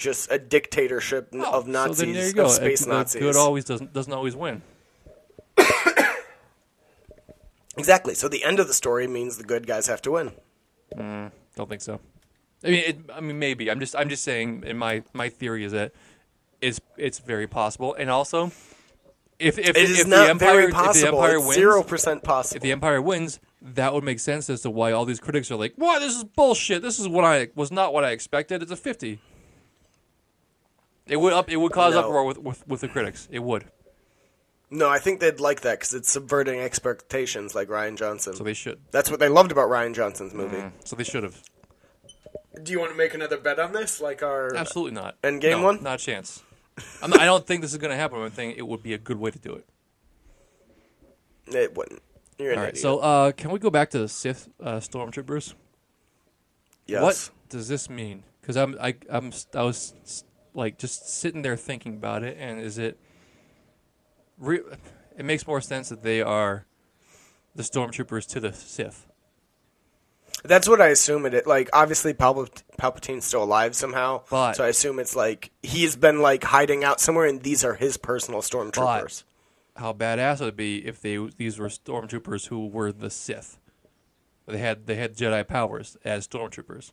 just 0.00 0.32
a 0.32 0.38
dictatorship 0.38 1.28
oh. 1.34 1.38
of 1.38 1.46
Oh, 1.46 1.66
so 1.66 1.70
Nazis, 1.70 1.98
then 1.98 2.12
there 2.14 2.26
you 2.26 2.32
go. 2.32 2.46
of 2.46 2.50
space 2.50 2.84
The 2.84 2.90
Nazis. 2.90 3.22
Good 3.22 3.36
always 3.36 3.64
doesn't 3.64 3.92
doesn't 3.92 4.12
always 4.12 4.34
win. 4.34 4.62
exactly. 7.76 8.14
So 8.14 8.28
the 8.28 8.42
end 8.42 8.58
of 8.58 8.66
the 8.66 8.74
story 8.74 9.06
means 9.06 9.36
the 9.36 9.44
good 9.44 9.66
guys 9.66 9.86
have 9.86 10.02
to 10.02 10.10
win. 10.12 10.32
Mm, 10.96 11.30
don't 11.54 11.68
think 11.68 11.82
so. 11.82 12.00
I 12.64 12.66
mean, 12.68 12.84
it, 12.86 12.98
I 13.14 13.20
mean, 13.20 13.38
maybe. 13.38 13.70
I'm 13.70 13.78
just 13.78 13.94
I'm 13.94 14.08
just 14.08 14.24
saying. 14.24 14.64
In 14.66 14.76
my 14.76 15.04
my 15.12 15.28
theory 15.28 15.64
is 15.64 15.72
that 15.72 15.92
it's 16.60 16.80
it's 16.96 17.18
very 17.18 17.46
possible, 17.46 17.94
and 17.94 18.10
also 18.10 18.50
if 19.38 19.58
if, 19.58 19.70
It 19.70 19.76
is 19.76 20.00
if 20.00 20.06
not 20.06 20.24
the 20.24 20.30
Empire 20.30 20.60
if 20.68 20.72
the. 20.72 21.08
Empire 21.08 21.40
wins, 21.40 21.54
zero 21.54 21.82
percent 21.82 22.22
possible. 22.22 22.56
if 22.56 22.62
the 22.62 22.72
Empire 22.72 23.00
wins, 23.00 23.40
that 23.62 23.94
would 23.94 24.04
make 24.04 24.20
sense 24.20 24.50
as 24.50 24.62
to 24.62 24.70
why 24.70 24.92
all 24.92 25.04
these 25.04 25.20
critics 25.20 25.50
are 25.50 25.56
like, 25.56 25.74
"Why 25.76 25.98
this 25.98 26.16
is 26.16 26.24
bullshit. 26.24 26.82
This 26.82 26.98
is 26.98 27.08
what 27.08 27.24
I 27.24 27.48
was 27.54 27.70
not 27.70 27.92
what 27.92 28.04
I 28.04 28.10
expected. 28.10 28.62
It's 28.62 28.72
a 28.72 28.76
50." 28.76 29.18
It 31.10 31.16
would 31.16 31.32
up. 31.34 31.50
It 31.50 31.56
would 31.56 31.72
cause 31.72 31.92
No. 31.94 32.00
uproar 32.00 32.24
with, 32.24 32.38
with 32.38 32.66
with 32.66 32.80
the 32.80 32.88
critics. 32.88 33.28
It 33.30 33.40
would. 33.40 33.64
no, 34.70 34.88
I 34.88 34.98
think 34.98 35.20
they'd 35.20 35.40
like 35.40 35.60
that 35.62 35.78
because 35.80 35.92
it's 35.92 36.10
subverting 36.10 36.60
expectations, 36.60 37.54
like 37.54 37.68
Rian 37.68 37.96
Johnson. 37.96 38.34
So 38.34 38.44
they 38.44 38.54
should. 38.54 38.78
That's 38.92 39.10
what 39.10 39.20
they 39.20 39.28
loved 39.28 39.50
about 39.52 39.68
Rian 39.68 39.94
Johnson's 39.94 40.32
movie. 40.32 40.62
So 40.84 40.96
they 40.96 41.04
should 41.04 41.24
have. 41.24 41.42
Do 42.62 42.72
you 42.72 42.78
want 42.78 42.92
to 42.92 42.96
make 42.98 43.12
another 43.14 43.36
bet 43.38 43.58
on 43.58 43.72
this, 43.72 44.00
like 44.00 44.22
our? 44.22 44.54
Absolutely 44.54 44.92
not. 44.92 45.20
Endgame 45.22 45.52
no, 45.58 45.62
one? 45.62 45.82
Not 45.82 46.00
a 46.00 46.04
chance. 46.04 46.42
I'm 47.02 47.10
not, 47.10 47.20
I 47.20 47.24
don't 47.24 47.46
think 47.46 47.60
this 47.62 47.72
is 47.72 47.78
going 47.78 47.90
to 47.90 47.96
happen. 47.96 48.20
I'm 48.20 48.32
saying 48.32 48.54
it 48.56 48.66
would 48.66 48.82
be 48.82 48.94
a 48.94 48.98
good 48.98 49.18
way 49.18 49.30
to 49.30 49.38
do 49.38 49.52
it. 49.54 49.66
It 51.54 51.76
wouldn't. 51.76 52.02
You're 52.38 52.52
an 52.52 52.58
All 52.58 52.64
right. 52.64 52.68
idiot. 52.70 52.82
So 52.82 52.98
uh, 53.00 53.32
can 53.32 53.50
we 53.50 53.58
go 53.58 53.70
back 53.70 53.90
to 53.90 53.98
the 53.98 54.08
Sith 54.08 54.48
uh, 54.62 54.76
stormtroopers? 54.76 55.54
yes. 56.86 57.02
What 57.02 57.30
does 57.48 57.68
this 57.68 57.90
mean? 57.90 58.22
Because 58.40 58.56
I'm 58.56 58.76
I 58.80 58.94
I'm 59.10 59.32
I 59.54 59.62
was 59.62 59.92
like 60.54 60.78
just 60.78 61.08
sitting 61.08 61.42
there 61.42 61.56
thinking 61.56 61.94
about 61.94 62.22
it, 62.22 62.36
and 62.38 62.60
is 62.60 62.78
it? 62.78 62.98
Re- 64.38 64.62
it 65.16 65.24
makes 65.24 65.46
more 65.46 65.60
sense 65.60 65.88
that 65.90 66.02
they 66.02 66.20
are 66.22 66.66
the 67.54 67.62
stormtroopers 67.62 68.26
to 68.28 68.40
the 68.40 68.52
Sith. 68.52 69.06
That's 70.42 70.68
what 70.68 70.80
I 70.80 70.88
assume 70.88 71.26
it. 71.26 71.46
Like, 71.46 71.68
obviously, 71.72 72.14
Palpat- 72.14 72.62
Palpatine's 72.78 73.26
still 73.26 73.42
alive 73.42 73.74
somehow. 73.74 74.22
But- 74.30 74.54
so 74.54 74.64
I 74.64 74.68
assume 74.68 74.98
it's 74.98 75.14
like 75.14 75.50
he's 75.62 75.96
been 75.96 76.22
like 76.22 76.44
hiding 76.44 76.84
out 76.84 77.00
somewhere, 77.00 77.26
and 77.26 77.42
these 77.42 77.64
are 77.64 77.74
his 77.74 77.96
personal 77.96 78.40
stormtroopers. 78.40 79.24
How 79.76 79.92
badass 79.92 80.40
would 80.40 80.50
it 80.50 80.56
be 80.56 80.86
if 80.86 81.00
they 81.00 81.16
these 81.36 81.58
were 81.58 81.68
stormtroopers 81.68 82.48
who 82.48 82.66
were 82.66 82.92
the 82.92 83.10
Sith? 83.10 83.58
They 84.46 84.58
had 84.58 84.86
they 84.86 84.96
had 84.96 85.16
Jedi 85.16 85.46
powers 85.46 85.96
as 86.04 86.26
stormtroopers. 86.26 86.92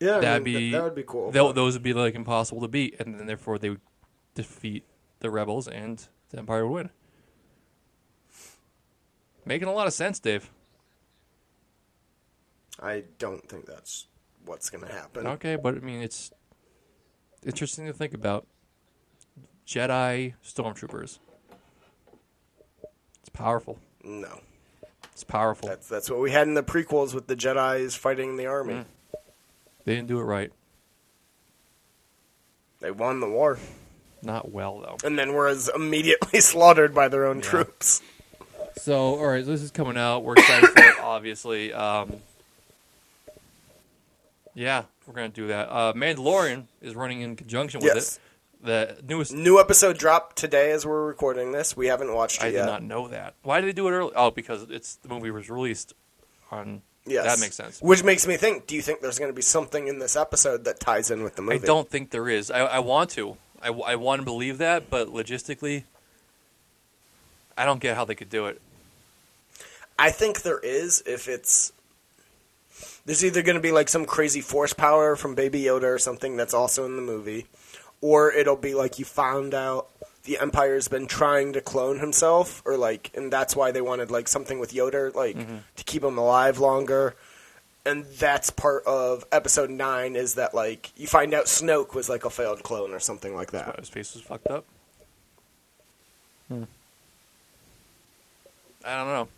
Yeah, 0.00 0.18
That'd 0.20 0.44
mean, 0.44 0.54
be 0.54 0.70
that 0.72 0.82
would 0.82 0.94
be 0.94 1.02
cool. 1.06 1.30
tho- 1.30 1.52
those 1.52 1.74
would 1.74 1.82
be 1.82 1.92
like 1.92 2.14
impossible 2.14 2.62
to 2.62 2.68
beat, 2.68 2.98
and 2.98 3.18
then 3.18 3.26
therefore 3.26 3.58
they 3.58 3.68
would 3.70 3.80
defeat 4.34 4.84
the 5.20 5.30
rebels, 5.30 5.68
and 5.68 6.06
the 6.30 6.38
Empire 6.38 6.66
would 6.66 6.74
win. 6.74 6.90
Making 9.44 9.68
a 9.68 9.72
lot 9.72 9.86
of 9.86 9.92
sense, 9.92 10.18
Dave. 10.18 10.50
I 12.80 13.04
don't 13.18 13.46
think 13.48 13.66
that's 13.66 14.06
what's 14.46 14.70
going 14.70 14.86
to 14.86 14.92
happen. 14.92 15.26
Okay, 15.26 15.56
but 15.56 15.76
I 15.76 15.80
mean 15.80 16.00
it's 16.02 16.30
Interesting 17.44 17.86
to 17.86 17.92
think 17.92 18.12
about. 18.12 18.46
Jedi 19.66 20.34
stormtroopers. 20.44 21.18
It's 23.20 23.28
powerful. 23.32 23.78
No, 24.04 24.40
It's 25.12 25.24
powerful. 25.24 25.68
that's 25.68 25.88
that's 25.88 26.10
what 26.10 26.20
we 26.20 26.32
had 26.32 26.48
in 26.48 26.54
the 26.54 26.62
prequels 26.62 27.14
with 27.14 27.28
the 27.28 27.36
Jedi's 27.36 27.94
fighting 27.94 28.36
the 28.36 28.46
army. 28.46 28.74
Mm. 28.74 28.84
They 29.90 29.96
didn't 29.96 30.06
do 30.06 30.20
it 30.20 30.22
right. 30.22 30.52
They 32.78 32.92
won 32.92 33.18
the 33.18 33.28
war, 33.28 33.58
Not 34.22 34.52
well 34.52 34.78
though. 34.78 34.96
and 35.04 35.18
then 35.18 35.32
were 35.32 35.48
as 35.48 35.68
immediately 35.74 36.38
slaughtered 36.40 36.94
by 36.94 37.08
their 37.08 37.26
own 37.26 37.38
Yeah. 37.38 37.42
troops. 37.50 38.00
So, 38.76 38.96
all 38.96 39.26
right, 39.26 39.44
so 39.44 39.50
this 39.50 39.62
is 39.62 39.72
coming 39.72 39.96
out. 39.96 40.22
We're 40.22 40.34
excited 40.34 40.68
for 40.70 40.78
it, 40.80 40.94
obviously. 41.02 41.72
Um, 41.72 42.18
yeah, 44.54 44.84
we're 45.08 45.14
gonna 45.14 45.28
do 45.28 45.48
that. 45.48 45.68
Uh, 45.68 45.92
Mandalorian 45.94 46.66
is 46.80 46.94
running 46.94 47.20
in 47.22 47.34
conjunction 47.34 47.80
with 47.80 47.92
Yes. 47.92 48.20
it. 48.62 48.64
The 48.64 48.96
newest. 49.08 49.32
New 49.32 49.58
episode 49.58 49.98
dropped 49.98 50.36
today 50.36 50.70
as 50.70 50.86
we're 50.86 51.04
recording 51.04 51.50
this. 51.50 51.76
We 51.76 51.88
haven't 51.88 52.14
watched 52.14 52.44
it 52.44 52.44
yet. 52.44 52.46
I 52.46 52.52
yet. 52.52 52.64
did 52.66 52.70
not 52.70 52.82
know 52.84 53.08
that. 53.08 53.34
Why 53.42 53.60
did 53.60 53.66
they 53.66 53.72
do 53.72 53.88
it 53.88 53.90
early? 53.90 54.12
Oh, 54.14 54.30
because 54.30 54.70
it's 54.70 54.94
the 54.94 55.08
movie 55.08 55.32
was 55.32 55.50
released 55.50 55.94
on. 56.52 56.82
Yes. 57.10 57.24
that 57.24 57.40
makes 57.40 57.56
sense. 57.56 57.80
Which 57.80 58.04
makes 58.04 58.26
me 58.26 58.36
think: 58.36 58.66
Do 58.66 58.74
you 58.74 58.82
think 58.82 59.00
there's 59.00 59.18
going 59.18 59.30
to 59.30 59.36
be 59.36 59.42
something 59.42 59.88
in 59.88 59.98
this 59.98 60.16
episode 60.16 60.64
that 60.64 60.80
ties 60.80 61.10
in 61.10 61.22
with 61.22 61.36
the 61.36 61.42
movie? 61.42 61.62
I 61.62 61.66
don't 61.66 61.88
think 61.88 62.10
there 62.10 62.28
is. 62.28 62.50
I, 62.50 62.60
I 62.60 62.78
want 62.78 63.10
to. 63.10 63.36
I, 63.62 63.68
I 63.68 63.96
want 63.96 64.20
to 64.20 64.24
believe 64.24 64.58
that, 64.58 64.88
but 64.88 65.08
logistically, 65.08 65.84
I 67.58 67.64
don't 67.64 67.80
get 67.80 67.96
how 67.96 68.04
they 68.04 68.14
could 68.14 68.30
do 68.30 68.46
it. 68.46 68.60
I 69.98 70.10
think 70.10 70.42
there 70.42 70.58
is 70.60 71.02
if 71.04 71.28
it's 71.28 71.72
there's 73.04 73.24
either 73.24 73.42
going 73.42 73.56
to 73.56 73.62
be 73.62 73.72
like 73.72 73.88
some 73.88 74.06
crazy 74.06 74.40
force 74.40 74.72
power 74.72 75.16
from 75.16 75.34
Baby 75.34 75.62
Yoda 75.62 75.84
or 75.84 75.98
something 75.98 76.36
that's 76.36 76.54
also 76.54 76.86
in 76.86 76.96
the 76.96 77.02
movie, 77.02 77.46
or 78.00 78.32
it'll 78.32 78.56
be 78.56 78.74
like 78.74 78.98
you 78.98 79.04
found 79.04 79.52
out 79.52 79.88
the 80.30 80.38
Empire's 80.38 80.86
been 80.86 81.08
trying 81.08 81.52
to 81.54 81.60
clone 81.60 81.98
himself, 81.98 82.62
or 82.64 82.76
like, 82.76 83.10
and 83.16 83.32
that's 83.32 83.56
why 83.56 83.72
they 83.72 83.80
wanted 83.80 84.12
like 84.12 84.28
something 84.28 84.60
with 84.60 84.72
Yoda, 84.72 85.12
like 85.12 85.36
to 85.74 85.84
keep 85.84 86.04
him 86.04 86.18
alive 86.18 86.60
longer. 86.60 87.16
And 87.84 88.04
that's 88.04 88.48
part 88.48 88.84
of 88.86 89.24
episode 89.32 89.70
nine 89.70 90.14
is 90.14 90.34
that 90.34 90.54
like 90.54 90.92
you 90.96 91.08
find 91.08 91.34
out 91.34 91.46
Snoke 91.46 91.94
was 91.96 92.08
like 92.08 92.24
a 92.24 92.30
failed 92.30 92.62
clone 92.62 92.92
or 92.92 93.00
something 93.00 93.34
like 93.34 93.50
that. 93.50 93.80
His 93.80 93.88
face 93.88 94.14
was 94.14 94.22
fucked 94.22 94.46
up. 94.46 94.64
Hmm. 96.46 96.64
I 98.84 98.96
don't 98.98 99.08
know. 99.08 99.28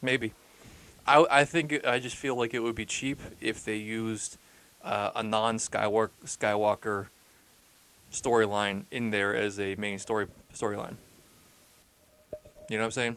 Maybe. 0.00 0.32
I 1.08 1.26
I 1.28 1.44
think 1.44 1.84
I 1.84 1.98
just 1.98 2.14
feel 2.14 2.36
like 2.36 2.54
it 2.54 2.60
would 2.60 2.76
be 2.76 2.86
cheap 2.86 3.18
if 3.40 3.64
they 3.64 3.78
used 3.78 4.38
uh, 4.84 5.10
a 5.16 5.24
non 5.24 5.56
Skywalker 5.56 6.10
Skywalker 6.24 7.06
storyline 8.12 8.84
in 8.90 9.10
there 9.10 9.34
as 9.34 9.58
a 9.60 9.74
main 9.76 9.98
story 9.98 10.26
storyline. 10.54 10.96
You 12.68 12.78
know 12.78 12.82
what 12.82 12.86
I'm 12.86 12.90
saying? 12.92 13.16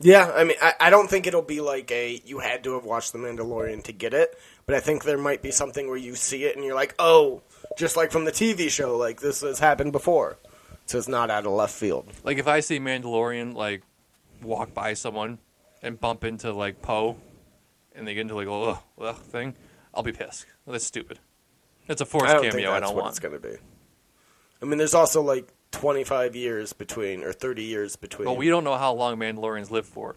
Yeah, 0.00 0.30
I 0.34 0.44
mean, 0.44 0.56
I, 0.60 0.74
I 0.80 0.90
don't 0.90 1.08
think 1.08 1.26
it'll 1.26 1.42
be 1.42 1.60
like 1.60 1.90
a 1.90 2.20
you 2.24 2.38
had 2.38 2.64
to 2.64 2.74
have 2.74 2.84
watched 2.84 3.12
The 3.12 3.18
Mandalorian 3.18 3.84
to 3.84 3.92
get 3.92 4.12
it, 4.12 4.38
but 4.66 4.74
I 4.74 4.80
think 4.80 5.04
there 5.04 5.18
might 5.18 5.42
be 5.42 5.50
something 5.50 5.88
where 5.88 5.96
you 5.96 6.14
see 6.14 6.44
it 6.44 6.56
and 6.56 6.64
you're 6.64 6.74
like, 6.74 6.94
oh, 6.98 7.42
just 7.78 7.96
like 7.96 8.10
from 8.10 8.24
the 8.24 8.32
TV 8.32 8.68
show, 8.68 8.96
like 8.96 9.20
this 9.20 9.40
has 9.42 9.58
happened 9.58 9.92
before. 9.92 10.36
So 10.86 10.98
it's 10.98 11.08
not 11.08 11.30
out 11.30 11.46
of 11.46 11.52
left 11.52 11.74
field. 11.74 12.06
Like 12.22 12.38
if 12.38 12.46
I 12.46 12.60
see 12.60 12.78
Mandalorian 12.78 13.54
like 13.54 13.82
walk 14.42 14.74
by 14.74 14.94
someone 14.94 15.38
and 15.82 15.98
bump 15.98 16.24
into 16.24 16.52
like 16.52 16.82
Poe, 16.82 17.16
and 17.94 18.06
they 18.06 18.14
get 18.14 18.22
into 18.22 18.34
like 18.34 18.48
a 18.48 18.52
ugh, 18.52 18.78
ugh 19.00 19.16
thing, 19.16 19.54
I'll 19.94 20.02
be 20.02 20.12
pissed. 20.12 20.46
That's 20.66 20.84
stupid. 20.84 21.18
It's 21.88 22.00
a 22.00 22.06
forced 22.06 22.26
I 22.26 22.32
don't 22.34 22.42
cameo. 22.44 22.52
think 22.56 22.68
I 22.68 22.80
don't 22.80 22.94
what 22.94 23.04
want. 23.04 23.12
it's 23.12 23.18
going 23.20 23.34
to 23.34 23.40
be. 23.40 23.56
I 24.62 24.64
mean, 24.64 24.78
there's 24.78 24.94
also 24.94 25.20
like 25.22 25.52
25 25.72 26.34
years 26.34 26.72
between, 26.72 27.22
or 27.22 27.32
30 27.32 27.62
years 27.64 27.96
between. 27.96 28.24
But 28.26 28.36
we 28.36 28.48
don't 28.48 28.64
know 28.64 28.76
how 28.76 28.94
long 28.94 29.16
Mandalorians 29.18 29.70
live 29.70 29.86
for. 29.86 30.16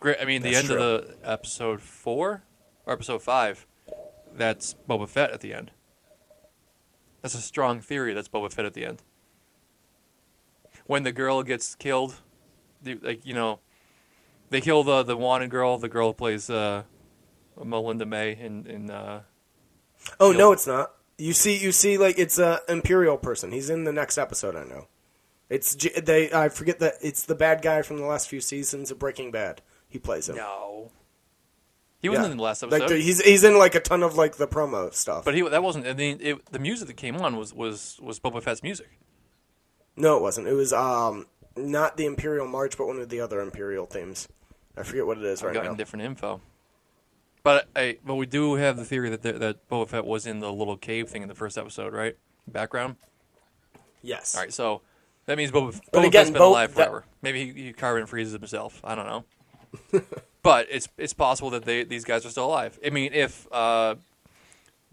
Great. 0.00 0.18
I 0.20 0.24
mean, 0.24 0.42
the 0.42 0.52
That's 0.52 0.70
end 0.70 0.78
of 0.78 1.06
the 1.08 1.16
episode 1.28 1.80
four 1.80 2.44
or 2.86 2.92
episode 2.92 3.20
five, 3.22 3.66
that's 4.34 4.76
Boba 4.88 5.08
Fett 5.08 5.30
at 5.32 5.40
the 5.40 5.52
end. 5.52 5.72
That's 7.22 7.34
a 7.34 7.40
strong 7.40 7.80
theory. 7.80 8.14
That's 8.14 8.28
Boba 8.28 8.52
Fett 8.52 8.64
at 8.64 8.74
the 8.74 8.84
end. 8.84 9.02
When 10.86 11.02
the 11.02 11.12
girl 11.12 11.42
gets 11.42 11.74
killed, 11.74 12.20
the- 12.82 12.98
like 13.02 13.26
you 13.26 13.34
know, 13.34 13.58
they 14.50 14.60
kill 14.60 14.84
the 14.84 15.02
the 15.02 15.16
wanted 15.16 15.50
girl, 15.50 15.76
the 15.78 15.88
girl 15.88 16.08
who 16.08 16.14
plays 16.14 16.48
uh, 16.48 16.84
Melinda 17.62 18.06
May 18.06 18.32
in 18.38 18.66
in 18.66 18.90
uh, 18.90 19.22
oh 20.20 20.30
Yep. 20.30 20.38
no, 20.38 20.52
it's 20.52 20.66
not. 20.66 20.92
You 21.16 21.32
see, 21.32 21.56
you 21.58 21.72
see, 21.72 21.98
like 21.98 22.18
it's 22.18 22.38
a 22.38 22.60
imperial 22.68 23.16
person. 23.16 23.50
He's 23.52 23.70
in 23.70 23.84
the 23.84 23.92
next 23.92 24.18
episode. 24.18 24.54
I 24.56 24.64
know. 24.64 24.86
It's 25.50 25.74
J- 25.74 25.98
they. 26.00 26.32
I 26.32 26.48
forget 26.48 26.78
that 26.80 26.94
it's 27.00 27.22
the 27.24 27.34
bad 27.34 27.62
guy 27.62 27.82
from 27.82 27.96
the 27.98 28.04
last 28.06 28.28
few 28.28 28.40
seasons 28.40 28.90
of 28.90 28.98
Breaking 28.98 29.30
Bad. 29.30 29.62
He 29.88 29.98
plays 29.98 30.28
him. 30.28 30.36
no. 30.36 30.90
He 32.00 32.08
wasn't 32.08 32.26
Yeah. 32.28 32.30
in 32.32 32.36
the 32.36 32.42
last 32.44 32.62
episode. 32.62 32.82
Like 32.90 32.90
he's 33.00 33.20
he's 33.24 33.42
in 33.42 33.58
like 33.58 33.74
a 33.74 33.80
ton 33.80 34.04
of 34.04 34.14
like 34.16 34.36
the 34.36 34.46
promo 34.46 34.94
stuff. 34.94 35.24
but 35.24 35.34
he 35.34 35.42
that 35.42 35.62
wasn't. 35.62 35.86
I 35.88 35.94
mean, 35.94 36.18
it, 36.20 36.46
the 36.52 36.60
music 36.60 36.86
that 36.86 36.96
came 36.96 37.16
on 37.16 37.36
was 37.36 37.52
was 37.52 37.98
was 38.00 38.20
Boba 38.20 38.40
Fett's 38.40 38.62
music. 38.62 38.88
no, 39.96 40.16
it 40.16 40.22
wasn't. 40.22 40.46
It 40.46 40.52
was 40.52 40.72
um 40.72 41.26
not 41.56 41.96
the 41.96 42.06
Imperial 42.06 42.46
March, 42.46 42.78
but 42.78 42.86
one 42.86 43.00
of 43.00 43.08
the 43.08 43.18
other 43.20 43.40
Imperial 43.40 43.84
themes. 43.86 44.28
I 44.76 44.84
forget 44.84 45.06
what 45.06 45.18
it 45.18 45.24
is 45.24 45.40
I've 45.40 45.46
right 45.46 45.54
gotten 45.54 45.72
now. 45.72 45.76
different 45.76 46.04
info. 46.04 46.40
But 47.42 47.68
I, 47.76 47.98
but 48.04 48.16
we 48.16 48.26
do 48.26 48.54
have 48.54 48.76
the 48.76 48.84
theory 48.84 49.10
that 49.10 49.22
the, 49.22 49.32
that 49.34 49.68
Boba 49.68 49.88
Fett 49.88 50.04
was 50.04 50.26
in 50.26 50.40
the 50.40 50.52
little 50.52 50.76
cave 50.76 51.08
thing 51.08 51.22
in 51.22 51.28
the 51.28 51.34
first 51.34 51.56
episode, 51.56 51.92
right? 51.94 52.16
Background. 52.46 52.96
Yes. 54.02 54.34
All 54.34 54.42
right, 54.42 54.52
so 54.52 54.82
that 55.26 55.36
means 55.36 55.50
Boba, 55.50 55.80
But 55.92 56.00
Boba 56.02 56.06
again, 56.06 56.12
Fett's 56.24 56.30
been 56.30 56.38
Bo- 56.38 56.50
alive 56.50 56.74
that- 56.74 56.88
forever. 56.88 57.04
Maybe 57.22 57.52
he, 57.52 57.62
he 57.64 57.72
carbon 57.72 58.06
freezes 58.06 58.32
himself. 58.32 58.80
I 58.84 58.94
don't 58.94 59.06
know. 59.06 59.24
but 60.42 60.66
it's 60.70 60.88
it's 60.96 61.12
possible 61.12 61.50
that 61.50 61.64
they 61.64 61.84
these 61.84 62.04
guys 62.04 62.24
are 62.24 62.30
still 62.30 62.46
alive. 62.46 62.78
I 62.84 62.90
mean, 62.90 63.12
if 63.12 63.46
uh, 63.52 63.96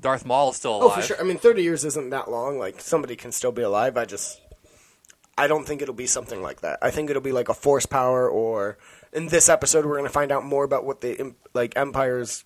Darth 0.02 0.26
Maul 0.26 0.50
is 0.52 0.58
still 0.58 0.76
alive. 0.78 0.92
Oh, 0.98 1.02
for 1.02 1.02
sure. 1.02 1.18
I 1.20 1.24
mean, 1.24 1.38
thirty 1.38 1.64
years 1.64 1.86
isn't 1.86 2.10
that 2.10 2.30
long. 2.30 2.58
Like 2.60 2.82
somebody 2.82 3.16
can 3.16 3.32
still 3.32 3.52
be 3.54 3.62
alive. 3.62 3.96
I 3.96 4.06
just, 4.06 4.42
I 5.38 5.48
don't 5.48 5.66
think 5.66 5.82
it'll 5.82 5.94
be 5.94 6.08
something 6.08 6.42
like 6.42 6.62
that. 6.62 6.80
I 6.82 6.92
think 6.92 7.10
it'll 7.10 7.22
be 7.22 7.32
like 7.32 7.48
a 7.48 7.54
force 7.54 7.86
power, 7.86 8.30
or 8.30 8.78
in 9.16 9.28
this 9.28 9.48
episode, 9.48 9.86
we're 9.86 9.98
going 9.98 10.04
to 10.04 10.14
find 10.14 10.32
out 10.32 10.44
more 10.44 10.66
about 10.66 10.86
what 10.86 11.02
the 11.02 11.34
like 11.54 11.76
empires 11.78 12.44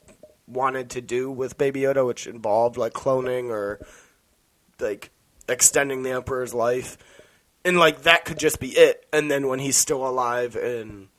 wanted 0.47 0.91
to 0.91 1.01
do 1.01 1.29
with 1.29 1.58
Baby 1.58 1.82
Yoda, 1.82 2.05
which 2.05 2.27
involved 2.27 2.77
like 2.77 2.93
cloning 2.93 3.49
or 3.49 3.86
like 4.79 5.10
extending 5.49 6.03
the 6.03 6.12
Emperor's 6.12 6.53
life, 6.53 6.97
and 7.65 7.77
like 7.77 8.03
that 8.03 8.23
could 8.23 8.38
just 8.38 8.60
be 8.60 8.69
it. 8.69 9.05
And 9.12 9.29
then 9.29 9.47
when 9.47 9.60
he's 9.60 9.77
still 9.77 10.08
alive 10.08 10.55
in 10.55 11.10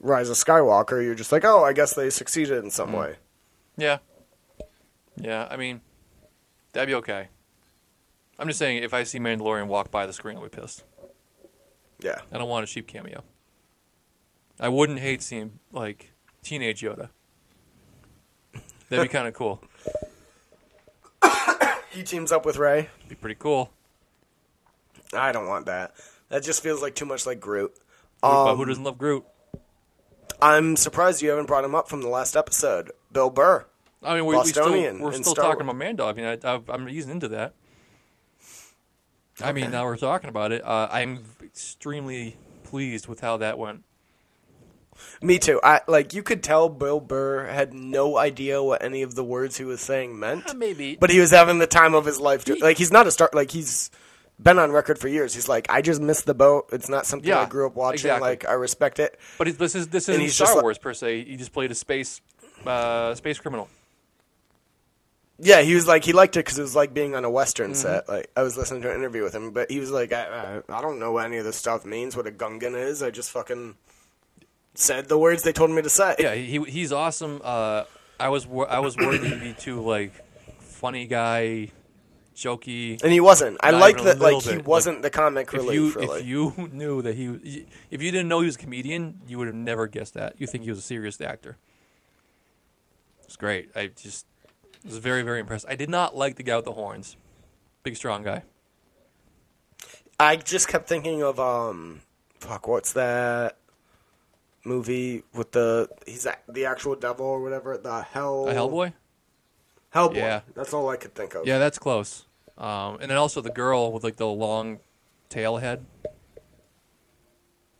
Rise 0.00 0.30
of 0.30 0.36
Skywalker, 0.36 1.02
you're 1.02 1.16
just 1.16 1.32
like, 1.32 1.44
oh, 1.44 1.64
I 1.64 1.72
guess 1.72 1.94
they 1.94 2.08
succeeded 2.08 2.62
in 2.62 2.70
some 2.70 2.90
mm-hmm. 2.90 2.98
way. 2.98 3.16
yeah, 3.76 3.98
yeah. 5.16 5.48
I 5.50 5.56
mean, 5.56 5.80
that'd 6.72 6.86
be 6.86 6.94
okay. 6.94 7.28
I'm 8.38 8.46
just 8.46 8.60
saying, 8.60 8.84
if 8.84 8.94
I 8.94 9.02
see 9.02 9.18
Mandalorian 9.18 9.66
walk 9.66 9.90
by 9.90 10.06
the 10.06 10.12
screen, 10.12 10.36
I'll 10.36 10.44
be 10.44 10.48
pissed. 10.48 10.84
Yeah. 12.00 12.20
I 12.30 12.38
don't 12.38 12.48
want 12.48 12.62
a 12.62 12.72
cheap 12.72 12.86
cameo. 12.86 13.24
I 14.60 14.68
wouldn't 14.68 14.98
hate 15.00 15.22
seeing 15.22 15.58
like 15.72 16.12
teenage 16.42 16.80
Yoda. 16.82 17.10
That'd 18.88 19.04
be 19.04 19.08
kind 19.08 19.28
of 19.28 19.34
cool. 19.34 19.62
He 21.90 22.02
teams 22.04 22.30
up 22.30 22.44
with 22.46 22.58
Rey. 22.58 22.90
Be 23.08 23.14
pretty 23.16 23.34
cool. 23.36 23.70
I 25.12 25.32
don't 25.32 25.48
want 25.48 25.66
that. 25.66 25.94
That 26.28 26.44
just 26.44 26.62
feels 26.62 26.80
like 26.82 26.94
too 26.94 27.06
much 27.06 27.26
like 27.26 27.40
Groot. 27.40 27.74
but 28.20 28.50
Um, 28.52 28.56
who 28.56 28.66
doesn't 28.66 28.84
love 28.84 28.98
Groot? 28.98 29.24
I'm 30.40 30.76
surprised 30.76 31.22
you 31.22 31.30
haven't 31.30 31.46
brought 31.46 31.64
him 31.64 31.74
up 31.74 31.88
from 31.88 32.02
the 32.02 32.08
last 32.08 32.36
episode. 32.36 32.92
Bill 33.10 33.30
Burr. 33.30 33.66
I 34.02 34.14
mean, 34.14 34.26
we, 34.26 34.36
we 34.36 34.44
still, 34.44 34.70
we're 34.70 35.12
still 35.12 35.32
Star 35.32 35.46
talking 35.46 35.66
Wars. 35.66 35.74
about 35.74 35.76
Mando. 35.76 36.06
I 36.06 36.12
mean, 36.12 36.24
I, 36.24 36.38
I, 36.44 36.60
I'm 36.68 36.88
easing 36.88 37.10
into 37.10 37.28
that. 37.28 37.54
I 39.40 39.50
mean, 39.52 39.70
now 39.72 39.84
we're 39.84 39.96
talking 39.96 40.28
about 40.30 40.52
it. 40.52 40.64
Uh, 40.64 40.88
I'm 40.92 41.24
extremely 41.42 42.36
pleased 42.62 43.08
with 43.08 43.20
how 43.20 43.38
that 43.38 43.58
went. 43.58 43.82
Me 45.22 45.38
too. 45.38 45.60
I 45.62 45.80
like 45.88 46.14
you 46.14 46.22
could 46.22 46.42
tell 46.42 46.68
Bill 46.68 47.00
Burr 47.00 47.46
had 47.46 47.74
no 47.74 48.16
idea 48.16 48.62
what 48.62 48.82
any 48.82 49.02
of 49.02 49.14
the 49.14 49.24
words 49.24 49.56
he 49.56 49.64
was 49.64 49.80
saying 49.80 50.18
meant. 50.18 50.56
maybe. 50.56 50.96
But 50.96 51.10
he 51.10 51.20
was 51.20 51.30
having 51.30 51.58
the 51.58 51.66
time 51.66 51.94
of 51.94 52.04
his 52.04 52.20
life. 52.20 52.44
To, 52.46 52.54
like 52.56 52.76
he's 52.78 52.92
not 52.92 53.06
a 53.06 53.10
star. 53.10 53.30
Like 53.32 53.50
he's 53.50 53.90
been 54.40 54.58
on 54.58 54.70
record 54.70 54.98
for 54.98 55.08
years. 55.08 55.34
He's 55.34 55.48
like, 55.48 55.66
I 55.68 55.82
just 55.82 56.00
missed 56.00 56.26
the 56.26 56.34
boat. 56.34 56.68
It's 56.72 56.88
not 56.88 57.06
something 57.06 57.28
Yeah, 57.28 57.40
I 57.40 57.46
grew 57.46 57.66
up 57.66 57.74
watching. 57.74 57.94
exactly. 57.96 58.28
Like 58.28 58.48
I 58.48 58.52
respect 58.52 58.98
it. 59.00 59.18
But 59.38 59.48
it, 59.48 59.58
this 59.58 59.74
is 59.74 59.88
this 59.88 60.08
isn't 60.08 60.28
Star 60.30 60.54
like- 60.54 60.62
Wars 60.62 60.78
per 60.78 60.94
se. 60.94 61.24
He 61.24 61.36
just 61.36 61.52
played 61.52 61.70
a 61.70 61.74
space 61.74 62.20
uh, 62.66 63.14
space 63.16 63.38
criminal. 63.38 63.68
Yeah, 65.40 65.60
he 65.62 65.74
was 65.76 65.86
like 65.86 66.04
he 66.04 66.12
liked 66.12 66.36
it 66.36 66.40
because 66.44 66.58
it 66.58 66.62
was 66.62 66.74
like 66.74 66.92
being 66.92 67.14
on 67.14 67.24
a 67.24 67.30
western 67.30 67.70
Mm-hmm. 67.70 67.80
set. 67.80 68.08
Like 68.08 68.30
I 68.36 68.42
was 68.42 68.56
listening 68.56 68.82
to 68.82 68.90
an 68.90 68.96
interview 68.96 69.22
with 69.22 69.34
him, 69.34 69.52
but 69.52 69.70
he 69.70 69.78
was 69.78 69.90
like, 69.90 70.12
I, 70.12 70.62
I, 70.68 70.78
I 70.78 70.82
don't 70.82 70.98
know 70.98 71.12
what 71.12 71.26
any 71.26 71.36
of 71.36 71.44
this 71.44 71.56
stuff 71.56 71.84
means. 71.84 72.16
What 72.16 72.26
a 72.26 72.32
gungan 72.32 72.74
is. 72.76 73.02
I 73.04 73.10
just 73.10 73.30
fucking 73.30 73.76
said 74.80 75.08
the 75.08 75.18
words 75.18 75.42
they 75.42 75.52
told 75.52 75.70
me 75.70 75.82
to 75.82 75.90
say. 75.90 76.14
Yeah, 76.18 76.34
he 76.34 76.62
he's 76.64 76.92
awesome. 76.92 77.40
Uh, 77.44 77.84
I 78.20 78.28
was 78.28 78.46
wor- 78.46 78.70
I 78.70 78.78
was 78.78 78.96
worried 78.96 79.22
he'd 79.22 79.40
be 79.40 79.52
too 79.52 79.80
like 79.80 80.12
funny 80.60 81.06
guy, 81.06 81.72
jokey. 82.36 83.02
And 83.02 83.12
he 83.12 83.20
wasn't. 83.20 83.58
I 83.60 83.70
like 83.72 83.96
that. 84.04 84.18
Like 84.20 84.34
little 84.44 84.52
he 84.52 84.58
wasn't 84.58 85.02
the 85.02 85.10
comic 85.10 85.48
If 85.48 85.54
relief. 85.54 85.74
you 85.74 85.92
really. 86.00 86.20
if 86.20 86.26
you 86.26 86.68
knew 86.72 87.02
that 87.02 87.14
he 87.16 87.28
was- 87.28 87.40
if 87.90 88.02
you 88.02 88.10
didn't 88.12 88.28
know 88.28 88.40
he 88.40 88.46
was 88.46 88.54
a 88.56 88.58
comedian, 88.58 89.20
you 89.26 89.38
would 89.38 89.48
have 89.48 89.56
never 89.56 89.86
guessed 89.88 90.14
that. 90.14 90.34
You 90.40 90.46
think 90.46 90.64
he 90.64 90.70
was 90.70 90.78
a 90.78 90.82
serious 90.82 91.20
actor. 91.20 91.56
It's 93.24 93.36
great. 93.36 93.70
I 93.76 93.88
just 93.88 94.26
was 94.84 94.98
very 94.98 95.22
very 95.22 95.40
impressed. 95.40 95.66
I 95.68 95.74
did 95.74 95.90
not 95.90 96.16
like 96.16 96.36
the 96.36 96.42
guy 96.42 96.56
with 96.56 96.64
the 96.64 96.72
horns, 96.72 97.16
big 97.82 97.96
strong 97.96 98.22
guy. 98.22 98.42
I 100.20 100.36
just 100.36 100.66
kept 100.68 100.88
thinking 100.88 101.22
of 101.22 101.38
um, 101.38 102.00
fuck, 102.40 102.66
what's 102.66 102.92
that 102.94 103.57
movie 104.64 105.22
with 105.34 105.52
the 105.52 105.88
he's 106.06 106.26
a, 106.26 106.36
the 106.48 106.66
actual 106.66 106.94
devil 106.96 107.26
or 107.26 107.40
whatever? 107.40 107.76
The 107.78 108.02
hell 108.02 108.48
A 108.48 108.54
Hellboy. 108.54 108.92
Hellboy. 109.94 110.14
Yeah. 110.16 110.40
that's 110.54 110.72
all 110.74 110.88
I 110.88 110.96
could 110.96 111.14
think 111.14 111.34
of. 111.34 111.46
Yeah, 111.46 111.58
that's 111.58 111.78
close. 111.78 112.26
Um, 112.58 112.98
and 113.00 113.10
then 113.10 113.16
also 113.18 113.40
the 113.40 113.50
girl 113.50 113.92
with 113.92 114.04
like 114.04 114.16
the 114.16 114.26
long 114.26 114.80
tail 115.28 115.56
head. 115.58 115.84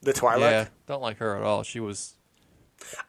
the 0.02 0.12
Twilight. 0.12 0.50
Yeah, 0.50 0.68
don't 0.86 1.02
like 1.02 1.18
her 1.18 1.36
at 1.36 1.42
all. 1.42 1.62
She 1.62 1.80
was 1.80 2.14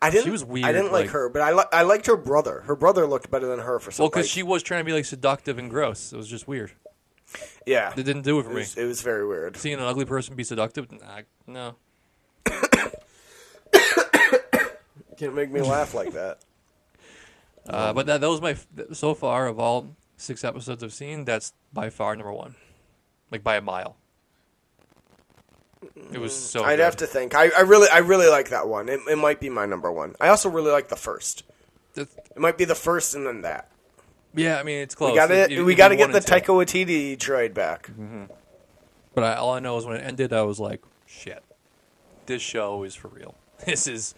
I 0.01 0.09
didn't. 0.09 0.23
She 0.25 0.31
was 0.31 0.43
weird, 0.43 0.65
I 0.65 0.71
didn't 0.71 0.91
like, 0.91 1.05
like- 1.05 1.09
her, 1.11 1.29
but 1.29 1.41
I 1.43 1.53
li- 1.53 1.63
I 1.71 1.83
liked 1.83 2.07
her 2.07 2.17
brother. 2.17 2.61
Her 2.61 2.75
brother 2.75 3.05
looked 3.05 3.29
better 3.29 3.45
than 3.47 3.59
her 3.59 3.79
for 3.79 3.91
some. 3.91 4.03
well 4.03 4.09
because 4.09 4.25
like- 4.25 4.31
she 4.31 4.43
was 4.43 4.63
trying 4.63 4.81
to 4.81 4.83
be 4.85 4.93
like 4.93 5.05
seductive 5.05 5.57
and 5.59 5.69
gross. 5.69 6.11
It 6.11 6.17
was 6.17 6.27
just 6.27 6.47
weird. 6.47 6.71
yeah, 7.67 7.91
It 7.95 8.03
didn't 8.03 8.23
do 8.23 8.39
it 8.39 8.43
for 8.45 8.51
it 8.51 8.55
me. 8.55 8.65
it 8.83 8.85
was 8.85 9.03
very 9.03 9.27
weird. 9.27 9.55
Seeing 9.55 9.75
an 9.77 9.85
ugly 9.85 10.05
person 10.05 10.35
be 10.35 10.43
seductive, 10.43 10.91
nah, 10.91 11.21
no. 11.45 11.75
Can't 15.19 15.35
make 15.35 15.51
me 15.51 15.61
laugh 15.61 15.93
like 15.93 16.13
that. 16.13 16.39
Uh, 17.67 17.93
but 17.93 18.07
that, 18.07 18.19
that 18.19 18.29
was 18.29 18.41
my 18.41 18.55
so 18.93 19.13
far 19.13 19.45
of 19.45 19.59
all 19.59 19.95
six 20.17 20.43
episodes 20.43 20.83
I've 20.83 20.93
seen. 20.93 21.23
That's 21.23 21.53
by 21.71 21.91
far 21.91 22.15
number 22.15 22.33
one, 22.33 22.55
like 23.29 23.43
by 23.43 23.57
a 23.57 23.61
mile. 23.61 23.95
It 26.11 26.17
was 26.19 26.33
so. 26.35 26.63
I'd 26.63 26.77
good. 26.77 26.83
have 26.85 26.95
to 26.97 27.05
think. 27.05 27.35
I, 27.35 27.49
I 27.55 27.61
really 27.61 27.87
I 27.89 27.99
really 27.99 28.27
like 28.27 28.49
that 28.49 28.67
one. 28.67 28.89
It, 28.89 29.01
it 29.07 29.17
might 29.17 29.39
be 29.39 29.49
my 29.49 29.67
number 29.67 29.91
one. 29.91 30.15
I 30.19 30.29
also 30.29 30.49
really 30.49 30.71
like 30.71 30.87
the 30.87 30.95
first. 30.95 31.43
That's- 31.93 32.15
It 32.35 32.39
might 32.39 32.57
be 32.57 32.65
the 32.65 32.73
first 32.73 33.13
and 33.13 33.25
then 33.27 33.41
that. 33.41 33.69
Yeah, 34.33 34.57
I 34.59 34.63
mean 34.63 34.79
it's 34.81 34.95
close. 34.95 35.11
We 35.11 35.17
got 35.17 35.49
we 35.65 35.75
got 35.75 35.89
to 35.89 35.95
get 35.95 36.11
the. 36.11 36.21
Taika 36.21 36.47
Waititi 36.47 37.19
trade 37.19 37.53
back. 37.53 37.91
But 39.13 39.23
I, 39.23 39.35
all 39.35 39.53
I 39.53 39.59
know 39.59 39.77
is 39.77 39.85
when 39.85 39.97
it 39.97 40.03
ended, 40.03 40.33
I 40.33 40.41
was 40.41 40.59
like, 40.59 40.81
"Shit, 41.05 41.43
this 42.25 42.41
show 42.41 42.81
is 42.83 42.95
for 42.95 43.09
real. 43.09 43.35
This 43.65 43.85
is 43.85 44.15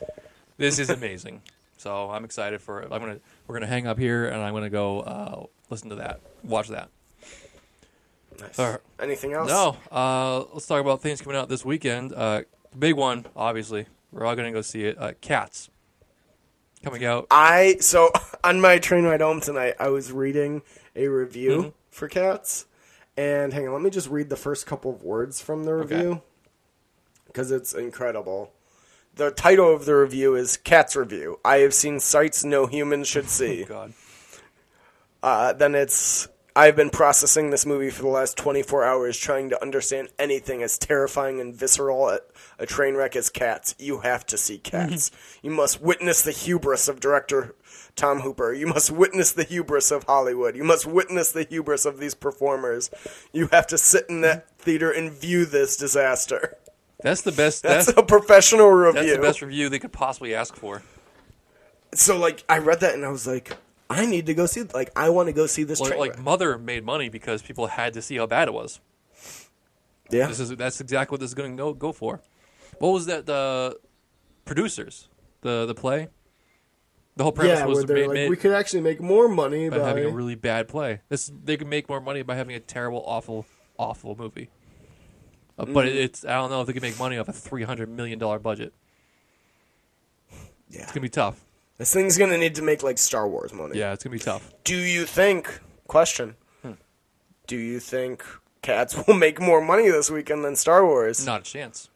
this 0.62 0.80
is 0.80 0.89
amazing." 0.89 1.41
so 1.78 2.10
I'm 2.12 2.24
excited 2.26 2.62
for 2.62 2.82
it. 2.82 2.89
I'm 2.91 3.00
gonna 3.02 3.19
we're 3.47 3.56
gonna 3.56 3.67
hang 3.67 3.88
up 3.88 3.97
here 3.97 4.28
and 4.28 4.41
I'm 4.41 4.54
gonna 4.54 4.69
go 4.69 5.00
uh, 5.02 5.45
listen 5.69 5.89
to 5.89 5.95
that, 5.95 6.21
watch 6.43 6.67
that. 6.69 6.89
Nice. 8.39 8.58
All 8.60 8.71
right. 8.71 8.80
Anything 9.00 9.34
else? 9.34 9.50
No, 9.50 9.76
uh, 9.91 10.43
let's 10.54 10.65
talk 10.67 10.82
about 10.82 11.02
things 11.02 11.21
coming 11.21 11.38
out 11.38 11.50
this 11.50 11.65
weekend. 11.65 12.13
Uh, 12.13 12.41
big 12.78 12.95
one, 12.95 13.26
obviously, 13.36 13.86
we're 14.12 14.26
all 14.26 14.36
gonna 14.36 14.52
go 14.52 14.62
see 14.62 14.86
it. 14.86 14.97
Uh, 15.00 15.13
Cats 15.21 15.69
coming 16.84 17.04
out. 17.06 17.28
I 17.30 17.78
so 17.80 18.10
on 18.43 18.62
my 18.62 18.78
train 18.80 19.04
ride 19.04 19.21
home 19.21 19.41
tonight, 19.41 19.76
I 19.80 19.89
was 19.89 20.12
reading 20.12 20.62
a 20.95 21.08
review 21.08 21.50
Mm-hmm. 21.58 21.69
for 21.89 22.08
Cats, 22.08 22.65
and 23.17 23.54
hang 23.54 23.67
on, 23.67 23.74
let 23.74 23.82
me 23.82 23.89
just 23.89 24.10
read 24.10 24.30
the 24.30 24.36
first 24.38 24.65
couple 24.65 24.91
of 24.91 25.04
words 25.04 25.41
from 25.41 25.63
the 25.65 25.74
review 25.74 26.21
because 27.28 27.52
it's 27.52 27.74
incredible. 27.74 28.52
The 29.15 29.32
title 29.32 29.74
of 29.74 29.86
the 29.86 29.95
review 29.95 30.36
is 30.36 30.58
Cats 30.58 30.95
Review. 30.95 31.39
I 31.43 31.58
have 31.58 31.74
seen 31.74 32.00
sights 32.00 32.43
no 32.43 32.65
human 32.65 33.04
should 33.04 33.30
see. 33.30 33.65
God, 33.65 33.93
Uh, 35.21 35.54
then 35.54 35.76
it's 35.76 36.28
I've 36.56 36.76
been 36.76 36.89
processing 36.89 37.50
this 37.50 37.65
movie 37.65 37.89
for 37.89 38.02
the 38.02 38.10
last 38.10 38.36
24 38.38 38.84
hours 38.84 39.17
trying 39.17 39.50
to 39.52 39.62
understand 39.62 40.10
anything 40.19 40.62
as 40.63 40.78
terrifying 40.78 41.39
and 41.39 41.56
visceral 41.56 42.10
a, 42.10 42.19
a 42.60 42.65
train 42.65 42.95
wreck 42.95 43.15
as 43.15 43.30
Cats. 43.30 43.74
You 43.80 44.00
have 44.00 44.26
to 44.28 44.38
see 44.38 44.58
Cats. 44.58 45.12
you 45.41 45.52
must 45.52 45.82
witness 45.82 46.21
the 46.21 46.32
hubris 46.32 46.89
of 46.89 47.00
director 47.00 47.56
Tom 47.95 48.21
Hooper. 48.21 48.54
You 48.54 48.67
must 48.67 48.91
witness 48.91 49.32
the 49.32 49.43
hubris 49.43 49.91
of 49.91 50.04
Hollywood. 50.04 50.56
You 50.58 50.63
must 50.65 50.86
witness 50.86 51.32
the 51.32 51.43
hubris 51.50 51.86
of 51.86 52.00
these 52.00 52.15
performers. 52.15 52.89
You 53.32 53.47
have 53.52 53.67
to 53.67 53.78
sit 53.78 54.06
in 54.10 54.21
that 54.21 54.50
theater 54.58 54.91
and 54.91 55.12
view 55.12 55.45
this 55.45 55.78
disaster. 55.78 56.58
That's 57.01 57.21
the 57.21 57.31
best. 57.31 57.63
That's, 57.63 57.87
That's 57.87 57.97
a 57.97 58.03
professional 58.03 58.69
review. 58.69 59.01
that's 59.01 59.15
the 59.15 59.21
best 59.21 59.41
review 59.41 59.69
they 59.69 59.79
could 59.79 59.91
possibly 59.91 60.35
ask 60.35 60.55
for. 60.55 60.81
So 61.93 62.17
like 62.17 62.43
I 62.47 62.59
read 62.59 62.79
that 62.81 62.93
and 62.93 63.05
I 63.05 63.09
was 63.09 63.27
like 63.27 63.55
I 63.89 64.05
need 64.05 64.25
to 64.27 64.33
go 64.33 64.45
see 64.45 64.63
like 64.63 64.89
I 64.95 65.09
want 65.09 65.27
to 65.27 65.33
go 65.33 65.45
see 65.47 65.63
this 65.63 65.79
like 65.79 65.99
wreck. 65.99 66.19
Mother 66.19 66.57
made 66.57 66.85
money 66.85 67.09
because 67.09 67.41
people 67.41 67.67
had 67.67 67.93
to 67.93 68.01
see 68.01 68.17
how 68.17 68.25
bad 68.25 68.47
it 68.47 68.53
was. 68.53 68.79
Yeah. 70.09 70.27
This 70.27 70.39
is 70.39 70.49
that's 70.51 70.79
exactly 70.79 71.15
what 71.15 71.19
this 71.21 71.31
is 71.31 71.33
going 71.33 71.51
to 71.51 71.57
go 71.57 71.73
go 71.73 71.91
for. 71.91 72.21
What 72.79 72.89
was 72.89 73.05
that? 73.07 73.25
The 73.25 73.77
producers, 74.45 75.09
the 75.41 75.65
the 75.65 75.75
play, 75.75 76.07
the 77.17 77.23
whole 77.23 77.31
premise 77.31 77.59
yeah, 77.59 77.65
was 77.65 77.85
they're 77.85 78.07
like, 78.07 78.29
we 78.29 78.37
could 78.37 78.53
actually 78.53 78.81
make 78.81 79.01
more 79.01 79.27
money 79.27 79.69
by 79.69 79.79
by, 79.79 79.87
having 79.87 80.05
a 80.05 80.09
really 80.09 80.35
bad 80.35 80.67
play. 80.67 81.01
This 81.09 81.31
they 81.43 81.57
could 81.57 81.67
make 81.67 81.89
more 81.89 81.99
money 81.99 82.21
by 82.21 82.35
having 82.35 82.55
a 82.55 82.59
terrible, 82.59 83.03
awful, 83.05 83.45
awful 83.77 84.15
movie. 84.15 84.49
Uh, 85.62 85.65
But 85.65 85.86
Mm-hmm. 85.86 85.88
it, 85.88 85.95
it's 85.95 86.26
I 86.26 86.34
don't 86.36 86.50
know 86.50 86.62
if 86.62 86.67
they 86.67 86.74
can 86.74 86.82
make 86.82 86.97
money 87.00 87.17
off 87.17 87.28
a 87.30 87.34
three 87.34 87.63
hundred 87.63 87.89
million 87.89 88.19
dollar 88.19 88.39
budget. 88.39 88.74
yeah. 90.69 90.82
It's 90.84 90.91
gonna 90.91 91.02
be 91.02 91.10
tough. 91.10 91.43
This 91.78 91.93
thing's 91.93 92.17
gonna 92.17 92.38
need 92.38 92.56
to 92.56 92.62
make 92.62 92.84
like 92.84 92.97
Star 92.97 93.28
Wars 93.28 93.54
money. 93.54 93.78
Yeah, 93.78 93.93
it's 93.93 94.04
gonna 94.04 94.13
be 94.15 94.19
tough. 94.19 94.54
Do 94.63 94.76
you 94.76 95.06
think? 95.06 95.60
Question. 95.88 96.36
Hmm. 96.62 96.74
Do 97.47 97.58
you 97.58 97.80
think 97.80 98.24
Cats 98.62 98.95
will 99.08 99.15
make 99.15 99.41
more 99.41 99.62
money 99.62 99.89
this 99.89 100.10
weekend 100.10 100.45
than 100.45 100.56
Star 100.56 100.86
Wars? 100.86 101.26
Not 101.26 101.41
a 101.41 101.43
chance. 101.43 101.89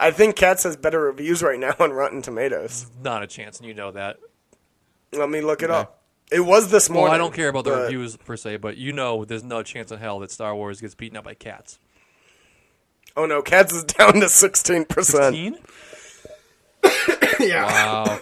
I 0.00 0.10
think 0.10 0.36
Cats 0.36 0.62
has 0.64 0.76
better 0.76 1.00
reviews 1.00 1.42
right 1.42 1.58
now 1.58 1.74
on 1.80 1.92
Rotten 1.92 2.22
Tomatoes. 2.22 2.86
Not 3.02 3.22
a 3.22 3.26
chance, 3.26 3.58
and 3.58 3.66
you 3.66 3.74
know 3.74 3.90
that. 3.92 4.18
Let 5.12 5.30
me 5.30 5.40
look 5.40 5.62
it 5.62 5.70
Okay. 5.70 5.78
up. 5.80 5.94
It 6.30 6.40
was 6.40 6.70
this 6.70 6.90
morning. 6.90 7.04
Well. 7.04 7.14
I 7.14 7.18
don't 7.18 7.32
care 7.32 7.48
about 7.48 7.64
the 7.64 7.72
reviews 7.74 8.16
per 8.18 8.36
se, 8.36 8.58
but 8.58 8.76
you 8.76 8.92
know, 8.92 9.24
there's 9.24 9.42
no 9.44 9.62
chance 9.62 9.90
in 9.90 9.98
hell 9.98 10.18
that 10.18 10.30
Star 10.30 10.54
Wars 10.54 10.78
gets 10.80 10.94
beaten 10.94 11.16
up 11.16 11.24
by 11.24 11.32
cats. 11.32 11.78
Oh 13.16 13.26
no, 13.26 13.42
Cats 13.42 13.72
is 13.72 13.84
down 13.84 14.14
to 14.14 14.28
sixteen 14.28 14.84
percent. 14.84 15.34
Sixteen? 15.34 15.58
Yeah. 17.40 17.66
Wow. 17.66 18.20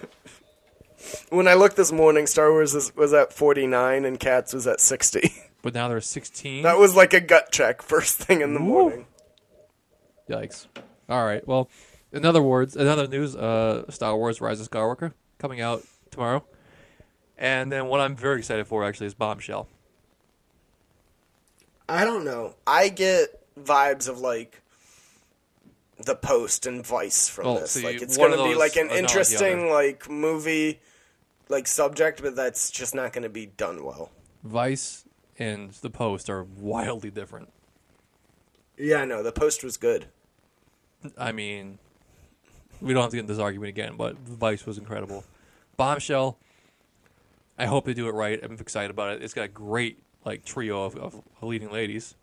When 1.30 1.48
I 1.48 1.54
looked 1.54 1.76
this 1.76 1.90
morning, 1.90 2.26
Star 2.26 2.50
Wars 2.50 2.74
was, 2.74 2.94
was 2.94 3.14
at 3.14 3.32
forty 3.32 3.66
nine 3.66 4.04
and 4.04 4.20
Cats 4.20 4.52
was 4.52 4.66
at 4.66 4.80
sixty. 4.80 5.32
but 5.62 5.74
now 5.74 5.88
there's 5.88 6.06
sixteen. 6.06 6.62
That 6.62 6.78
was 6.78 6.94
like 6.94 7.14
a 7.14 7.20
gut 7.20 7.50
check 7.50 7.82
first 7.82 8.18
thing 8.18 8.40
in 8.42 8.54
the 8.54 8.60
morning. 8.60 9.06
Yikes. 10.28 10.66
All 11.08 11.24
right. 11.24 11.46
Well, 11.46 11.70
in 12.12 12.24
other 12.24 12.42
words, 12.42 12.76
in 12.76 12.86
other 12.86 13.06
news, 13.06 13.34
uh, 13.36 13.90
Star 13.90 14.16
Wars: 14.16 14.40
Rise 14.40 14.60
of 14.60 14.70
Skywalker 14.70 15.12
coming 15.38 15.60
out 15.60 15.82
tomorrow, 16.10 16.44
and 17.38 17.70
then 17.72 17.86
what 17.86 18.00
I'm 18.00 18.16
very 18.16 18.38
excited 18.38 18.66
for 18.66 18.84
actually 18.84 19.06
is 19.06 19.14
Bombshell. 19.14 19.68
I 21.88 22.04
don't 22.04 22.24
know. 22.24 22.54
I 22.66 22.88
get 22.88 23.28
vibes 23.58 24.08
of 24.08 24.18
like 24.20 24.60
the 25.98 26.14
Post 26.14 26.66
and 26.66 26.86
Vice 26.86 27.28
from 27.28 27.46
Well, 27.46 27.54
this. 27.60 27.72
see, 27.72 27.84
like 27.84 28.02
it's 28.02 28.16
going 28.16 28.32
to 28.32 28.44
be 28.44 28.54
like 28.54 28.76
an 28.76 28.86
is 28.86 28.88
not 28.88 28.90
like 28.90 28.90
the 28.90 28.98
interesting 28.98 29.70
like 29.70 30.10
movie 30.10 30.80
like 31.48 31.66
subject, 31.66 32.22
but 32.22 32.36
that's 32.36 32.70
just 32.70 32.94
not 32.94 33.12
going 33.12 33.22
to 33.22 33.28
be 33.28 33.46
done 33.46 33.84
well. 33.84 34.10
Vice 34.44 35.04
and 35.38 35.70
The 35.72 35.90
Post 35.90 36.28
are 36.30 36.44
wildly 36.44 37.10
different. 37.10 37.52
Yeah, 38.76 38.98
I 38.98 39.04
know. 39.04 39.22
The 39.22 39.32
Post 39.32 39.64
was 39.64 39.76
good. 39.76 40.06
I 41.16 41.32
mean, 41.32 41.78
we 42.80 42.92
don't 42.92 43.02
have 43.02 43.10
to 43.10 43.16
get 43.16 43.20
into 43.20 43.32
this 43.32 43.40
argument 43.40 43.70
again, 43.70 43.96
but 43.96 44.18
Vice 44.18 44.66
was 44.66 44.78
incredible. 44.78 45.24
Bombshell. 45.76 46.38
I 47.58 47.66
hope 47.66 47.86
they 47.86 47.94
do 47.94 48.06
it 48.08 48.12
right. 48.12 48.38
I'm 48.42 48.54
excited 48.54 48.90
about 48.90 49.14
it. 49.14 49.22
It's 49.22 49.32
got 49.32 49.44
a 49.44 49.48
great 49.48 49.98
like 50.24 50.44
trio 50.44 50.84
of, 50.84 50.96
of 50.96 51.22
leading 51.40 51.70
ladies. 51.70 52.14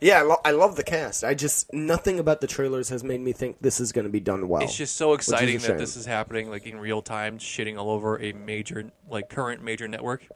Yeah, 0.00 0.18
I, 0.18 0.22
lo- 0.22 0.40
I 0.44 0.50
love 0.50 0.76
the 0.76 0.82
cast. 0.82 1.24
I 1.24 1.34
just 1.34 1.72
nothing 1.72 2.18
about 2.18 2.40
the 2.40 2.46
trailers 2.46 2.90
has 2.90 3.02
made 3.02 3.20
me 3.20 3.32
think 3.32 3.56
this 3.60 3.80
is 3.80 3.92
going 3.92 4.04
to 4.04 4.10
be 4.10 4.20
done 4.20 4.46
well. 4.48 4.62
It's 4.62 4.76
just 4.76 4.96
so 4.96 5.14
exciting 5.14 5.58
that 5.58 5.66
shame. 5.66 5.78
this 5.78 5.96
is 5.96 6.04
happening 6.04 6.50
like 6.50 6.66
in 6.66 6.78
real 6.78 7.00
time, 7.02 7.38
shitting 7.38 7.78
all 7.78 7.90
over 7.90 8.20
a 8.20 8.32
major 8.32 8.90
like 9.08 9.28
current 9.30 9.62
major 9.62 9.88
network. 9.88 10.26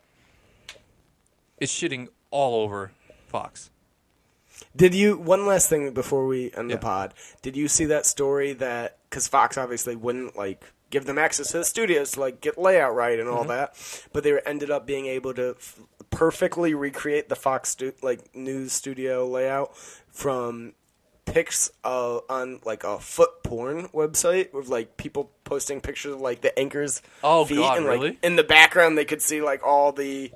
It's 1.58 1.72
shitting 1.72 2.08
all 2.30 2.62
over 2.62 2.92
Fox. 3.26 3.70
Did 4.74 4.94
you 4.94 5.16
one 5.18 5.46
last 5.46 5.68
thing 5.68 5.92
before 5.92 6.26
we 6.26 6.52
end 6.56 6.70
Yeah. 6.70 6.76
the 6.76 6.80
pod? 6.82 7.14
Did 7.42 7.56
you 7.56 7.68
see 7.68 7.84
that 7.86 8.06
story 8.06 8.52
that 8.54 8.98
because 9.10 9.28
Fox 9.28 9.58
obviously 9.58 9.96
wouldn't 9.96 10.36
like 10.36 10.64
give 10.90 11.06
them 11.06 11.18
access 11.18 11.52
to 11.52 11.58
the 11.58 11.64
studios 11.64 12.12
to 12.12 12.20
like 12.20 12.40
get 12.40 12.58
layout 12.58 12.94
right 12.94 13.18
and 13.18 13.28
Mm-hmm. 13.28 13.36
all 13.38 13.44
that, 13.44 13.74
but 14.12 14.24
they 14.24 14.38
ended 14.44 14.70
up 14.70 14.86
being 14.86 15.06
able 15.06 15.32
to 15.34 15.54
f- 15.58 15.80
perfectly 16.10 16.74
recreate 16.74 17.28
the 17.28 17.36
Fox 17.36 17.70
stu- 17.70 17.92
like 18.02 18.34
news 18.34 18.72
studio 18.72 19.26
layout 19.26 19.76
from 20.10 20.72
pics 21.26 21.70
uh, 21.84 22.18
on 22.28 22.60
like 22.64 22.82
a 22.82 22.98
foot 22.98 23.30
porn 23.44 23.86
website 23.88 24.52
with 24.52 24.68
like 24.68 24.96
people 24.96 25.30
posting 25.44 25.80
pictures 25.80 26.14
of 26.14 26.20
like 26.20 26.40
the 26.40 26.56
anchors 26.58 27.02
Oh, 27.22 27.44
feet 27.44 27.56
God, 27.58 27.76
and 27.78 27.86
like 27.86 27.94
really? 28.00 28.18
in 28.22 28.34
the 28.36 28.42
background 28.42 28.98
they 28.98 29.04
could 29.04 29.22
see 29.22 29.40
like 29.40 29.62
all 29.64 29.92
the 29.92 30.32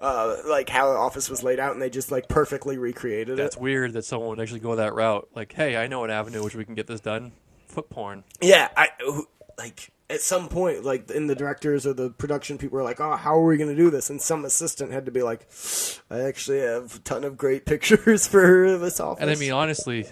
uh, 0.00 0.36
like 0.46 0.68
how 0.68 0.90
the 0.92 0.96
office 0.96 1.28
was 1.28 1.42
laid 1.42 1.58
out, 1.58 1.72
and 1.72 1.82
they 1.82 1.90
just 1.90 2.10
like 2.12 2.28
perfectly 2.28 2.78
recreated 2.78 3.36
That's 3.36 3.38
it. 3.38 3.42
That's 3.42 3.56
weird 3.56 3.92
that 3.94 4.04
someone 4.04 4.28
would 4.30 4.40
actually 4.40 4.60
go 4.60 4.76
that 4.76 4.94
route. 4.94 5.28
Like, 5.34 5.52
hey, 5.52 5.76
I 5.76 5.86
know 5.88 6.04
an 6.04 6.10
avenue 6.10 6.42
which 6.44 6.54
we 6.54 6.64
can 6.64 6.74
get 6.76 6.86
this 6.86 7.00
done. 7.00 7.32
Foot 7.66 7.90
porn. 7.90 8.22
Yeah, 8.40 8.68
I 8.76 8.88
like 9.58 9.90
at 10.10 10.20
some 10.22 10.48
point, 10.48 10.84
like 10.84 11.10
in 11.10 11.26
the 11.26 11.34
directors 11.34 11.86
or 11.86 11.92
the 11.92 12.08
production 12.10 12.56
people 12.58 12.76
were 12.78 12.84
like, 12.84 13.00
"Oh, 13.00 13.16
how 13.16 13.36
are 13.38 13.44
we 13.44 13.56
going 13.58 13.68
to 13.70 13.76
do 13.76 13.90
this?" 13.90 14.08
And 14.08 14.22
some 14.22 14.44
assistant 14.44 14.92
had 14.92 15.04
to 15.06 15.10
be 15.12 15.22
like, 15.22 15.46
"I 16.10 16.20
actually 16.20 16.60
have 16.60 16.96
a 16.96 16.98
ton 17.00 17.24
of 17.24 17.36
great 17.36 17.66
pictures 17.66 18.26
for 18.26 18.78
this 18.78 19.00
office." 19.00 19.20
And 19.20 19.30
I 19.30 19.34
mean, 19.34 19.52
honestly, 19.52 20.06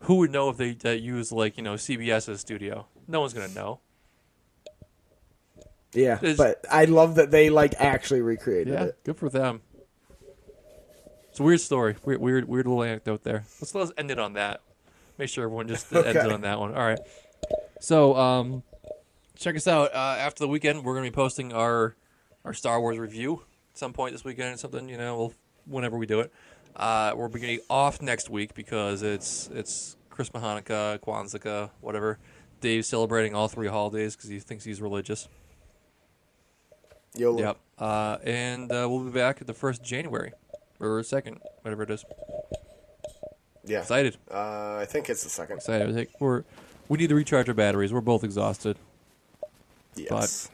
who 0.00 0.16
would 0.16 0.30
know 0.32 0.48
if 0.48 0.56
they 0.56 0.76
uh, 0.84 0.90
use 0.92 1.30
like 1.30 1.56
you 1.56 1.62
know 1.62 1.74
CBS's 1.74 2.40
studio? 2.40 2.86
No 3.06 3.20
one's 3.20 3.34
gonna 3.34 3.48
know. 3.54 3.80
yeah, 5.92 6.14
it's- 6.14 6.36
but 6.36 6.64
I 6.70 6.86
love 6.86 7.16
that 7.16 7.30
they 7.30 7.50
like 7.50 7.74
actually 7.78 8.22
recreated 8.22 8.72
Yeah, 8.74 8.84
it. 8.84 8.98
good 9.04 9.16
for 9.16 9.28
them. 9.28 9.60
It's 11.30 11.40
a 11.40 11.42
weird 11.42 11.60
story. 11.60 11.96
Weird, 12.04 12.20
weird, 12.20 12.48
weird 12.48 12.66
little 12.66 12.82
anecdote 12.84 13.24
there. 13.24 13.44
Let's 13.60 13.74
let's 13.74 13.92
end 13.98 14.10
it 14.10 14.18
on 14.18 14.34
that. 14.34 14.60
Make 15.18 15.28
sure 15.28 15.44
everyone 15.44 15.68
just 15.68 15.92
ends 15.92 16.06
it 16.16 16.32
on 16.32 16.40
that 16.42 16.58
one. 16.58 16.74
All 16.74 16.84
right. 16.86 16.98
So, 17.84 18.16
um, 18.16 18.62
check 19.36 19.56
us 19.56 19.68
out 19.68 19.94
uh, 19.94 20.16
after 20.18 20.42
the 20.42 20.48
weekend. 20.48 20.84
We're 20.84 20.94
gonna 20.94 21.06
be 21.06 21.14
posting 21.14 21.52
our 21.52 21.94
our 22.42 22.54
Star 22.54 22.80
Wars 22.80 22.96
review 22.98 23.42
at 23.72 23.78
some 23.78 23.92
point 23.92 24.12
this 24.12 24.24
weekend. 24.24 24.54
Or 24.54 24.56
something 24.56 24.88
you 24.88 24.96
know, 24.96 25.18
we'll, 25.18 25.34
whenever 25.66 25.98
we 25.98 26.06
do 26.06 26.20
it. 26.20 26.32
Uh, 26.74 27.12
we're 27.14 27.28
beginning 27.28 27.60
off 27.68 28.00
next 28.00 28.30
week 28.30 28.54
because 28.54 29.02
it's 29.02 29.50
it's 29.52 29.98
Christmas, 30.08 30.42
Hanukkah, 30.42 30.98
Kwanzaa, 30.98 31.68
whatever. 31.82 32.18
Dave's 32.62 32.88
celebrating 32.88 33.34
all 33.34 33.48
three 33.48 33.68
holidays 33.68 34.16
because 34.16 34.30
he 34.30 34.38
thinks 34.38 34.64
he's 34.64 34.80
religious. 34.80 35.28
YOLO. 37.16 37.38
Yep. 37.38 37.58
Uh, 37.78 38.16
and 38.24 38.72
uh, 38.72 38.86
we'll 38.88 39.00
be 39.04 39.10
back 39.10 39.42
at 39.42 39.46
the 39.46 39.52
first 39.52 39.84
January 39.84 40.32
or 40.80 41.02
second, 41.02 41.38
whatever 41.60 41.82
it 41.82 41.90
is. 41.90 42.02
Yeah. 43.66 43.80
Excited, 43.80 44.16
Uh, 44.30 44.78
I 44.80 44.86
think 44.86 45.10
it's 45.10 45.22
the 45.22 45.28
second. 45.28 45.56
excited. 45.56 45.90
I 45.90 45.92
think 45.92 46.08
we're 46.18 46.44
we 46.88 46.98
need 46.98 47.08
to 47.08 47.14
recharge 47.14 47.48
our 47.48 47.54
batteries. 47.54 47.92
We're 47.92 48.00
both 48.00 48.24
exhausted. 48.24 48.76
Yes. 49.96 50.50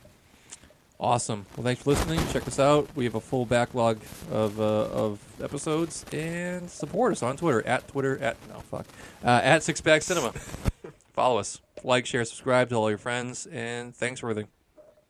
Awesome. 0.98 1.46
Well, 1.56 1.64
thanks 1.64 1.82
for 1.82 1.90
listening. 1.90 2.20
Check 2.30 2.46
us 2.46 2.58
out. 2.58 2.88
We 2.94 3.04
have 3.04 3.14
a 3.14 3.20
full 3.20 3.46
backlog 3.46 4.00
of 4.30 4.60
uh, 4.60 4.64
of 4.64 5.18
episodes, 5.42 6.04
and 6.12 6.68
support 6.68 7.12
us 7.12 7.22
on 7.22 7.38
Twitter 7.38 7.66
at 7.66 7.88
Twitter 7.88 8.18
at 8.18 8.36
no 8.50 8.60
fuck 8.60 8.84
uh, 9.24 9.40
at 9.42 9.62
Six 9.62 9.80
Pack 9.80 10.02
Cinema. 10.02 10.32
Follow 11.14 11.38
us, 11.38 11.60
like, 11.82 12.04
share, 12.04 12.24
subscribe 12.26 12.68
to 12.68 12.74
all 12.76 12.90
your 12.90 12.98
friends, 12.98 13.46
and 13.46 13.96
thanks 13.96 14.20
for 14.20 14.28
everything. 14.30 14.50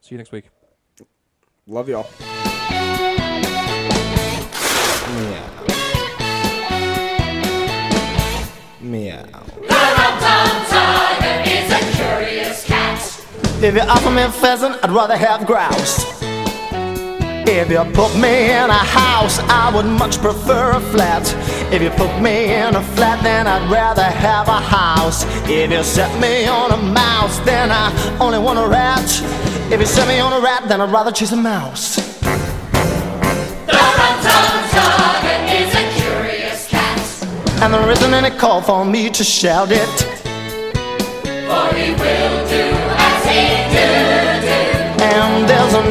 See 0.01 0.15
you 0.15 0.19
next 0.19 0.31
week. 0.31 0.45
Love 1.67 1.89
y'all. 1.89 2.09
Meow. 8.81 9.27
Meow. 9.29 11.00
If 13.63 13.75
you 13.75 13.83
offer 13.83 14.11
me 14.11 14.23
a 14.23 14.31
pheasant, 14.31 14.83
I'd 14.83 14.91
rather 14.91 15.19
have 15.19 15.47
grouse. 15.47 16.03
If 17.47 17.69
you 17.69 17.85
put 17.93 18.17
me 18.17 18.45
in 18.45 18.71
a 18.71 18.73
house, 18.73 19.39
I 19.39 19.71
would 19.75 19.85
much 19.85 20.17
prefer 20.17 20.71
a 20.71 20.81
flat. 20.81 21.31
If 21.71 21.83
you 21.83 21.91
put 21.91 22.23
me 22.23 22.55
in 22.55 22.75
a 22.75 22.83
flat, 22.97 23.23
then 23.23 23.47
I'd 23.47 23.71
rather 23.71 24.03
have 24.03 24.49
a 24.49 24.61
house. 24.61 25.27
If 25.47 25.71
you 25.71 25.83
set 25.83 26.11
me 26.19 26.47
on 26.47 26.71
a 26.73 26.79
mouse, 26.79 27.39
then 27.41 27.71
I 27.71 27.93
only 28.19 28.39
want 28.39 28.59
a 28.59 28.67
rat. 28.67 29.05
If 29.71 29.79
you 29.79 29.87
set 29.87 30.09
me 30.09 30.21
on 30.21 30.33
a 30.33 30.41
rat, 30.41 30.67
then 30.67 30.81
I'd 30.81 30.91
rather 30.91 31.13
choose 31.13 31.33
a 31.33 31.37
mouse. 31.37 31.97
The 31.97 33.73
dog 33.73 35.25
and 35.25 35.51
he's 35.51 35.75
a 35.75 35.85
curious 36.01 36.67
cast. 36.67 37.25
And 37.61 37.75
there 37.75 37.91
isn't 37.91 38.15
any 38.15 38.35
call 38.39 38.63
for 38.63 38.87
me 38.87 39.11
to 39.11 39.23
shout 39.23 39.71
it. 39.71 40.11
And 41.37 41.69
there's 41.77 42.33
a 42.39 42.40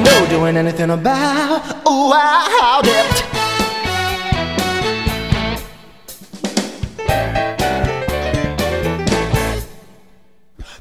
no 0.03 0.27
doing 0.29 0.57
anything 0.57 0.89
about 0.91 1.65
Ooh, 1.87 2.11
I 2.13 2.47
how'd 2.59 2.87
it 2.87 3.29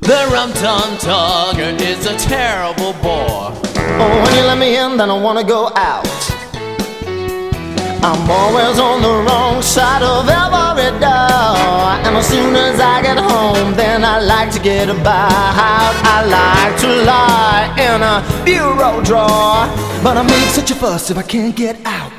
The 0.00 0.26
Rum 0.32 0.52
Tum 0.54 0.96
Tugger 0.96 1.78
is 1.82 2.06
a 2.06 2.16
terrible 2.16 2.94
bore. 3.02 3.52
Oh, 4.00 4.22
when 4.24 4.34
you 4.36 4.42
let 4.44 4.56
me 4.56 4.78
in, 4.78 4.96
then 4.96 5.10
I 5.10 5.20
wanna 5.20 5.44
go 5.44 5.70
out 5.74 6.37
I'm 8.00 8.30
always 8.30 8.78
on 8.78 9.02
the 9.02 9.24
wrong 9.26 9.60
side 9.60 10.02
of 10.02 10.28
every 10.28 10.90
door. 11.00 11.98
And 12.06 12.16
as 12.16 12.28
soon 12.28 12.54
as 12.54 12.78
I 12.78 13.02
get 13.02 13.18
home, 13.18 13.74
then 13.74 14.04
I 14.04 14.20
like 14.20 14.52
to 14.52 14.60
get 14.60 14.88
about. 14.88 15.32
I 15.34 16.24
like 16.24 16.80
to 16.82 16.88
lie 17.04 17.74
in 17.76 18.02
a 18.02 18.22
bureau 18.44 19.02
drawer. 19.02 19.66
But 20.02 20.16
I 20.16 20.22
make 20.22 20.48
such 20.50 20.70
a 20.70 20.76
fuss 20.76 21.10
if 21.10 21.18
I 21.18 21.22
can't 21.22 21.56
get 21.56 21.76
out. 21.84 22.12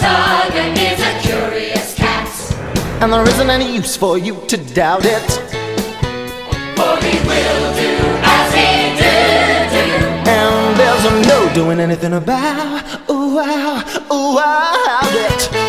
Dog 0.00 0.54
is 0.78 1.00
a 1.00 1.20
curious 1.20 1.94
cat. 1.94 2.28
And 3.02 3.12
there 3.12 3.28
isn't 3.28 3.50
any 3.50 3.74
use 3.74 3.96
for 3.96 4.18
you 4.18 4.40
to 4.46 4.56
doubt 4.56 5.04
it 5.04 5.43
doing 11.54 11.78
anything 11.78 12.12
about 12.14 12.82
Ooh, 13.08 13.36
wow, 13.36 13.82
ooh, 14.10 14.34
wow, 14.34 15.00
it 15.14 15.64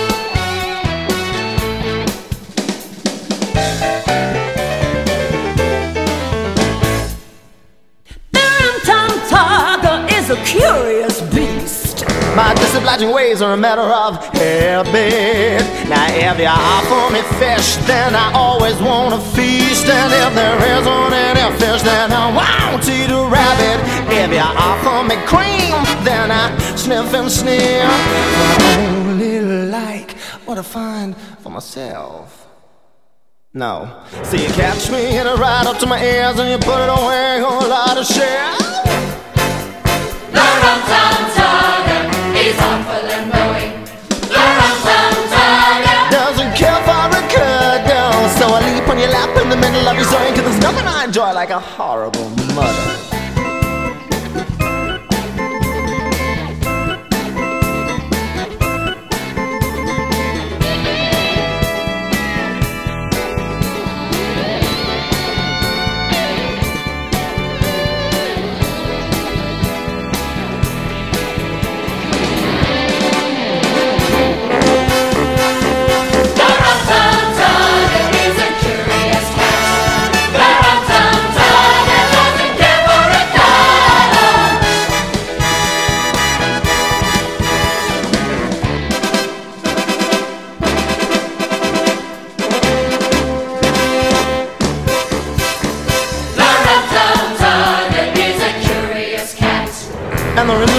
is 10.26 10.32
a 10.32 10.44
curious 10.44 11.22
beast. 11.34 12.04
My 12.36 12.54
disobliging 12.56 13.14
ways 13.14 13.42
are 13.42 13.54
a 13.54 13.58
matter 13.58 13.82
of 13.82 14.18
habit. 14.34 15.62
Now, 15.88 16.08
if 16.10 16.40
you 16.40 16.48
offer 16.48 17.14
me 17.14 17.22
fish, 17.38 17.76
then 17.86 18.16
I 18.16 18.32
always 18.34 18.76
want 18.82 19.14
to 19.14 19.22
feast. 19.36 19.86
And 19.86 20.12
if 20.12 20.34
there 20.34 20.58
isn't 20.78 21.14
any 21.14 21.46
fish, 21.60 21.82
then 21.84 22.12
I 22.12 22.26
won't 22.34 22.84
eat 22.90 23.12
a 23.12 23.24
rabbit. 23.30 23.80
If 24.12 24.32
you 24.34 24.40
offer 24.40 25.04
me 25.08 25.16
cream, 25.30 25.75
sniff 26.86 27.14
and 27.16 27.32
sneer. 27.32 27.82
I 27.82 28.86
only 28.96 29.42
like 29.72 30.12
what 30.46 30.60
I 30.60 30.62
find 30.62 31.18
for 31.42 31.50
myself. 31.50 32.48
No. 33.54 34.04
So 34.24 34.38
you 34.38 34.50
catch 34.50 34.92
me 34.92 35.18
in 35.18 35.26
it 35.26 35.38
ride 35.46 35.66
up 35.66 35.80
to 35.80 35.88
my 35.88 36.00
ears 36.00 36.38
and 36.38 36.48
you 36.52 36.60
put 36.60 36.80
it 36.86 36.92
away 37.00 37.42
on 37.42 37.64
a 37.64 37.68
lot 37.68 37.98
of 37.98 38.06
shit. 38.06 38.40
Doesn't 46.12 46.54
care 46.62 46.82
for 46.88 47.04
a 47.20 47.24
cuddle 47.34 48.30
So 48.38 48.46
I 48.56 48.60
leap 48.68 48.88
on 48.88 49.00
your 49.00 49.10
lap 49.10 49.36
in 49.42 49.50
the 49.50 49.58
middle 49.58 49.88
of 49.88 49.96
your 49.96 50.06
zone 50.06 50.34
Cause 50.36 50.44
there's 50.44 50.62
nothing 50.62 50.86
I 50.86 51.06
enjoy 51.06 51.34
like 51.34 51.50
a 51.50 51.60
horrible 51.60 52.30
muddle 52.54 53.05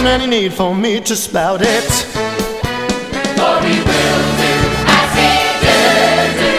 wasn't 0.07 0.23
any 0.23 0.43
need 0.43 0.53
for 0.53 0.73
me 0.75 1.01
to 1.01 1.17
spout 1.17 1.61
it. 1.63 1.91
For 3.37 3.61
we 3.63 3.75
will 3.89 4.23
do 4.41 4.55
as 4.99 5.13
he 5.19 5.33
did 5.65 6.31
do. 6.43 6.57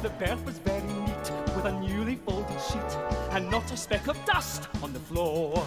The 0.09 0.25
bed 0.25 0.45
was 0.45 0.57
very 0.59 0.81
neat 0.81 1.31
with 1.55 1.65
a 1.65 1.79
newly 1.81 2.15
folded 2.15 2.61
sheet 2.61 2.97
and 3.31 3.49
not 3.49 3.71
a 3.71 3.77
speck 3.77 4.07
of 4.07 4.17
dust 4.25 4.67
on 4.81 4.93
the 4.93 4.99
floor. 4.99 5.63